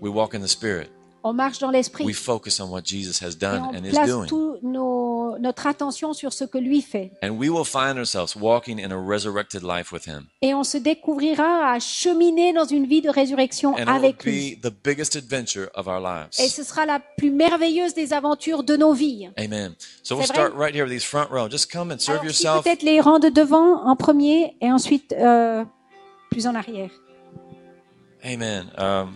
We 0.00 0.12
walk 0.12 0.34
in 0.34 0.40
the 0.40 0.48
Spirit. 0.48 0.88
On 1.28 1.34
marche 1.34 1.58
dans 1.58 1.70
l'esprit 1.70 2.04
We 2.06 2.16
focus 2.16 2.58
on 2.58 2.70
what 2.70 2.82
Jesus 2.86 3.22
has 3.22 3.32
et 3.32 3.36
done 3.38 3.60
on 3.62 3.76
and 3.76 3.84
is 3.84 3.90
place 3.90 4.08
doing. 4.08 4.26
tout 4.28 4.56
nos- 4.62 5.36
notre 5.38 5.66
attention 5.66 6.14
sur 6.14 6.32
ce 6.32 6.44
que 6.44 6.56
lui 6.56 6.80
fait. 6.80 7.10
And 7.22 7.32
we 7.32 7.50
will 7.50 7.66
find 7.66 7.98
ourselves 7.98 8.34
walking 8.34 8.78
in 8.82 8.90
a 8.90 8.96
resurrected 8.96 9.62
life 9.62 9.92
with 9.92 10.06
Him. 10.06 10.24
Et 10.40 10.54
on 10.54 10.64
se 10.64 10.78
découvrira 10.78 11.70
à 11.72 11.78
cheminer 11.80 12.54
dans 12.54 12.64
une 12.64 12.86
vie 12.86 13.02
de 13.02 13.10
résurrection 13.10 13.74
And 13.76 13.88
avec 13.88 14.24
lui. 14.24 14.56
be 14.56 14.60
the 14.62 14.72
biggest 14.82 15.16
adventure 15.16 15.68
of 15.74 15.86
our 15.86 15.98
Et 15.98 16.42
lives. 16.42 16.50
ce 16.50 16.62
sera 16.62 16.86
la 16.86 16.98
plus 17.18 17.30
merveilleuse 17.30 17.92
des 17.92 18.14
aventures 18.14 18.62
de 18.62 18.76
nos 18.76 18.94
vies. 18.94 19.28
Amen. 19.36 19.74
So 20.02 20.16
we'll 20.16 20.24
start 20.24 20.54
right 20.56 20.74
here 20.74 20.84
with 20.84 20.92
these 20.92 21.04
front 21.04 21.28
row. 21.30 21.48
Just 21.50 21.70
come 21.70 21.90
and 21.92 21.98
serve 21.98 22.20
Alors, 22.20 22.32
si 22.34 22.44
yourself. 22.44 22.64
peut-être 22.64 22.82
les 22.82 23.00
rangs 23.02 23.18
de 23.18 23.28
devant 23.28 23.84
en 23.86 23.96
premier 23.96 24.56
et 24.62 24.72
ensuite 24.72 25.12
euh, 25.12 25.62
plus 26.30 26.46
en 26.46 26.54
arrière. 26.54 26.90
Amen. 28.24 28.66
Um, 28.78 29.14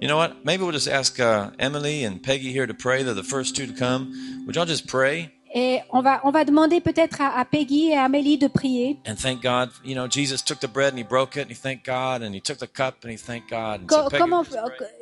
you 0.00 0.08
know 0.08 0.16
what? 0.16 0.44
Maybe 0.44 0.62
we'll 0.62 0.72
just 0.72 0.88
ask 0.88 1.18
uh, 1.20 1.50
Emily 1.58 2.04
and 2.04 2.22
Peggy 2.22 2.52
here 2.52 2.66
to 2.66 2.74
pray. 2.74 3.02
They're 3.02 3.14
the 3.14 3.22
first 3.22 3.56
two 3.56 3.66
to 3.66 3.72
come. 3.72 4.12
Would 4.46 4.56
y'all 4.56 4.66
just 4.66 4.86
pray? 4.86 5.30
Et 5.54 5.80
on 5.90 6.02
va, 6.02 6.20
on 6.24 6.32
va 6.32 6.44
demander 6.44 6.82
peut-être 6.82 7.18
à, 7.22 7.38
à 7.38 7.44
Peggy 7.46 7.88
et 7.90 7.96
à 7.96 8.04
Amélie 8.04 8.36
de 8.36 8.46
prier. 8.46 8.98
and 9.06 9.14
thank 9.16 9.40
God? 9.42 9.70
You 9.84 9.94
know, 9.94 10.06
Jesus 10.06 10.42
took 10.42 10.58
the 10.60 10.68
bread 10.68 10.92
and 10.92 10.98
he 10.98 11.04
broke 11.04 11.36
it 11.36 11.42
and 11.44 11.50
he 11.50 11.54
thanked 11.54 11.86
God 11.86 12.20
and 12.22 12.34
he 12.34 12.42
took 12.42 12.58
the 12.58 12.66
cup 12.66 13.04
and 13.04 13.10
he 13.10 13.16
thanked 13.16 13.48
God. 13.48 13.80
And 13.80 13.88
so 13.90 14.02
Co- 14.02 14.08
Peggy, 14.10 14.18
comment. 14.24 14.44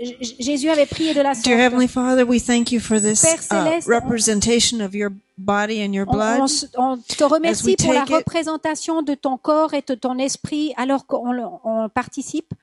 J- 0.01 0.37
Jésus 0.39 0.71
avait 0.71 0.87
prié 0.87 1.13
de 1.13 1.23
la 1.23 1.35
sorte. 1.35 1.47
Dear 1.47 1.59
Heavenly 1.59 1.89
Father, 1.89 2.25
we 2.25 2.39
thank 2.41 2.71
you 2.71 2.79
for 2.79 3.01
this 3.01 3.25
Père 3.25 3.41
uh, 3.41 3.65
Céleste, 3.65 3.89
representation 3.89 4.81
of 4.81 4.95
your 4.95 5.11
body 5.39 5.83
and 5.83 5.93
your 5.93 6.07
On, 6.09 6.13
blood. 6.13 6.41
on 6.77 6.93
on 6.93 6.99
te 6.99 7.25
remercie 7.25 7.75
pour 7.77 7.93
la 7.93 8.05
it- 8.05 8.11
représentation 8.15 9.03
de 9.03 9.15
ton 9.15 9.37
corps 9.39 9.75
et 9.75 9.83
de 9.85 9.95
ton 9.97 10.19
esprit 10.19 10.73
alors 10.77 11.07
qu'on 11.07 11.89
participe. 11.93 12.55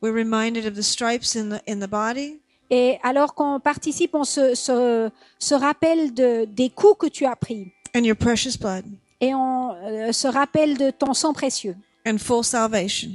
We're 0.00 0.14
reminded 0.14 0.66
of 0.66 0.74
the 0.74 0.82
stripes 0.82 1.34
in 1.34 1.50
the, 1.50 1.62
in 1.66 1.80
the 1.80 1.88
body. 1.88 2.40
Et 2.70 2.98
alors 3.02 3.34
qu'on 3.34 3.60
participe, 3.60 4.14
on 4.14 4.24
se, 4.24 4.54
se, 4.54 5.10
se 5.38 5.54
rappelle 5.54 6.14
de, 6.14 6.46
des 6.46 6.70
coups 6.70 6.96
que 6.98 7.06
tu 7.06 7.26
as 7.26 7.36
pris. 7.36 7.72
And 7.94 8.04
your 8.04 8.16
precious 8.16 8.56
blood. 8.58 8.84
Et 9.20 9.34
on 9.34 9.74
euh, 9.74 10.12
se 10.12 10.26
rappelle 10.26 10.78
de 10.78 10.90
ton 10.90 11.12
sang 11.12 11.32
précieux. 11.32 11.76
And 12.06 12.18
full 12.18 12.42
salvation. 12.42 13.10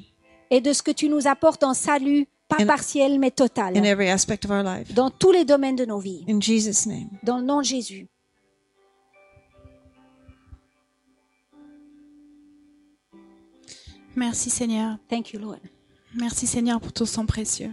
Et 0.52 0.62
de 0.62 0.72
ce 0.74 0.84
que 0.84 0.92
tu 0.92 1.10
nous 1.10 1.28
apportes 1.28 1.64
en 1.64 1.74
salut, 1.74 2.28
pas 2.48 2.58
in, 2.60 2.66
partiel 2.66 3.20
mais 3.20 3.32
total. 3.32 3.76
In 3.76 3.84
every 3.84 4.10
aspect 4.10 4.46
of 4.46 4.52
our 4.52 4.64
life. 4.64 4.94
Dans 4.94 5.10
tous 5.10 5.32
les 5.32 5.44
domaines 5.44 5.76
de 5.76 5.86
nos 5.86 6.00
vies. 6.00 6.24
In 6.30 6.40
Jesus 6.40 6.88
name. 6.88 7.10
Dans 7.24 7.38
le 7.38 7.44
nom 7.44 7.60
de 7.60 7.66
Jésus. 7.66 8.08
Merci 14.16 14.50
Seigneur. 14.50 14.98
Thank 15.10 15.34
you 15.34 15.40
Lord. 15.40 15.60
Merci 16.18 16.48
Seigneur 16.48 16.80
pour 16.80 16.92
ton 16.94 17.06
sang 17.06 17.26
précieux. 17.26 17.72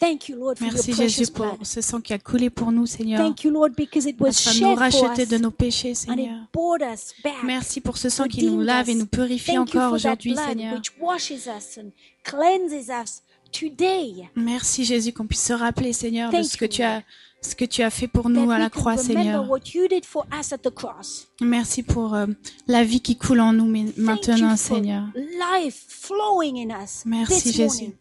Thank 0.00 0.28
you, 0.28 0.36
Lord, 0.36 0.54
for 0.58 0.68
Merci 0.70 0.90
your 0.90 0.96
Jésus 1.00 1.22
precious 1.22 1.30
pour 1.32 1.46
blood. 1.56 1.66
ce 1.66 1.80
sang 1.80 2.00
qui 2.00 2.12
a 2.12 2.20
coulé 2.20 2.50
pour 2.50 2.70
nous, 2.70 2.86
Seigneur. 2.86 3.18
Thank 3.20 3.42
you, 3.42 3.50
Lord, 3.50 3.70
because 3.76 4.06
it 4.06 4.14
was 4.20 4.28
Afin 4.28 4.50
de 4.50 4.54
shed 4.54 4.62
nous 4.62 4.74
for 4.76 4.78
racheter 4.78 5.22
us 5.22 5.28
de 5.28 5.38
nos 5.38 5.50
péchés, 5.50 5.90
and 5.90 5.94
Seigneur. 5.94 6.36
it 6.44 6.52
bought 6.52 6.82
us 6.82 7.12
back. 7.24 7.42
Merci 7.42 7.80
pour 7.80 7.96
ce 7.98 8.08
sang 8.08 8.28
qui 8.28 8.44
nous 8.44 8.58
redeemed 8.58 8.64
lave 8.66 8.88
et 8.90 8.92
us. 8.92 8.98
nous 8.98 9.06
purifie 9.06 9.54
Thank 9.56 9.74
you 9.74 9.80
encore 9.80 9.90
for 9.90 10.00
that 10.02 10.12
aujourd'hui, 10.12 10.32
blood 10.34 10.46
Seigneur. 10.50 10.74
which 10.76 10.92
washes 11.00 11.48
us 11.48 11.78
and 11.78 11.90
cleanses 12.22 12.90
us 12.90 13.22
today. 13.52 14.28
Merci 14.34 14.84
Jésus 14.84 15.12
qu'on 15.12 15.26
puisse 15.26 15.44
se 15.44 15.52
rappeler, 15.52 15.92
Seigneur, 15.92 16.30
de 16.30 16.36
Thank 16.36 16.44
ce 16.46 16.56
que 16.56 16.64
you, 16.64 16.70
tu 16.70 16.82
as, 16.82 17.02
ce 17.40 17.54
que 17.54 17.64
tu 17.64 17.82
as 17.82 17.90
fait 17.90 18.08
pour 18.08 18.24
That 18.24 18.30
nous 18.30 18.50
à 18.50 18.58
la 18.58 18.70
croix, 18.70 18.96
Seigneur. 18.96 19.48
what 19.48 19.60
you 19.74 19.86
did 19.88 20.04
for 20.04 20.26
us 20.38 20.52
at 20.52 20.58
the 20.58 20.70
cross. 20.70 21.28
Merci 21.40 21.82
pour 21.82 22.14
euh, 22.14 22.26
la 22.66 22.84
vie 22.84 23.00
qui 23.00 23.16
coule 23.16 23.40
en 23.40 23.52
nous 23.52 23.66
mais- 23.66 23.92
maintenant, 23.96 24.56
Seigneur. 24.56 25.04
life 25.16 25.84
flowing 25.88 26.56
in 26.70 26.82
us 26.82 27.04
Merci, 27.04 27.42
this 27.42 27.56
Jésus. 27.56 27.92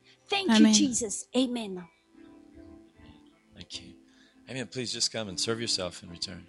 Amen. 0.49 0.67
you, 0.67 0.73
Jesus. 0.73 1.25
Amen. 1.35 1.83
Thank 3.55 3.79
you. 3.79 3.93
Amen. 4.49 4.65
Please 4.67 4.91
just 4.93 5.11
come 5.11 5.29
and 5.29 5.37
serve 5.37 5.59
yourself 5.61 6.03
in 6.03 6.09
return. 6.09 6.43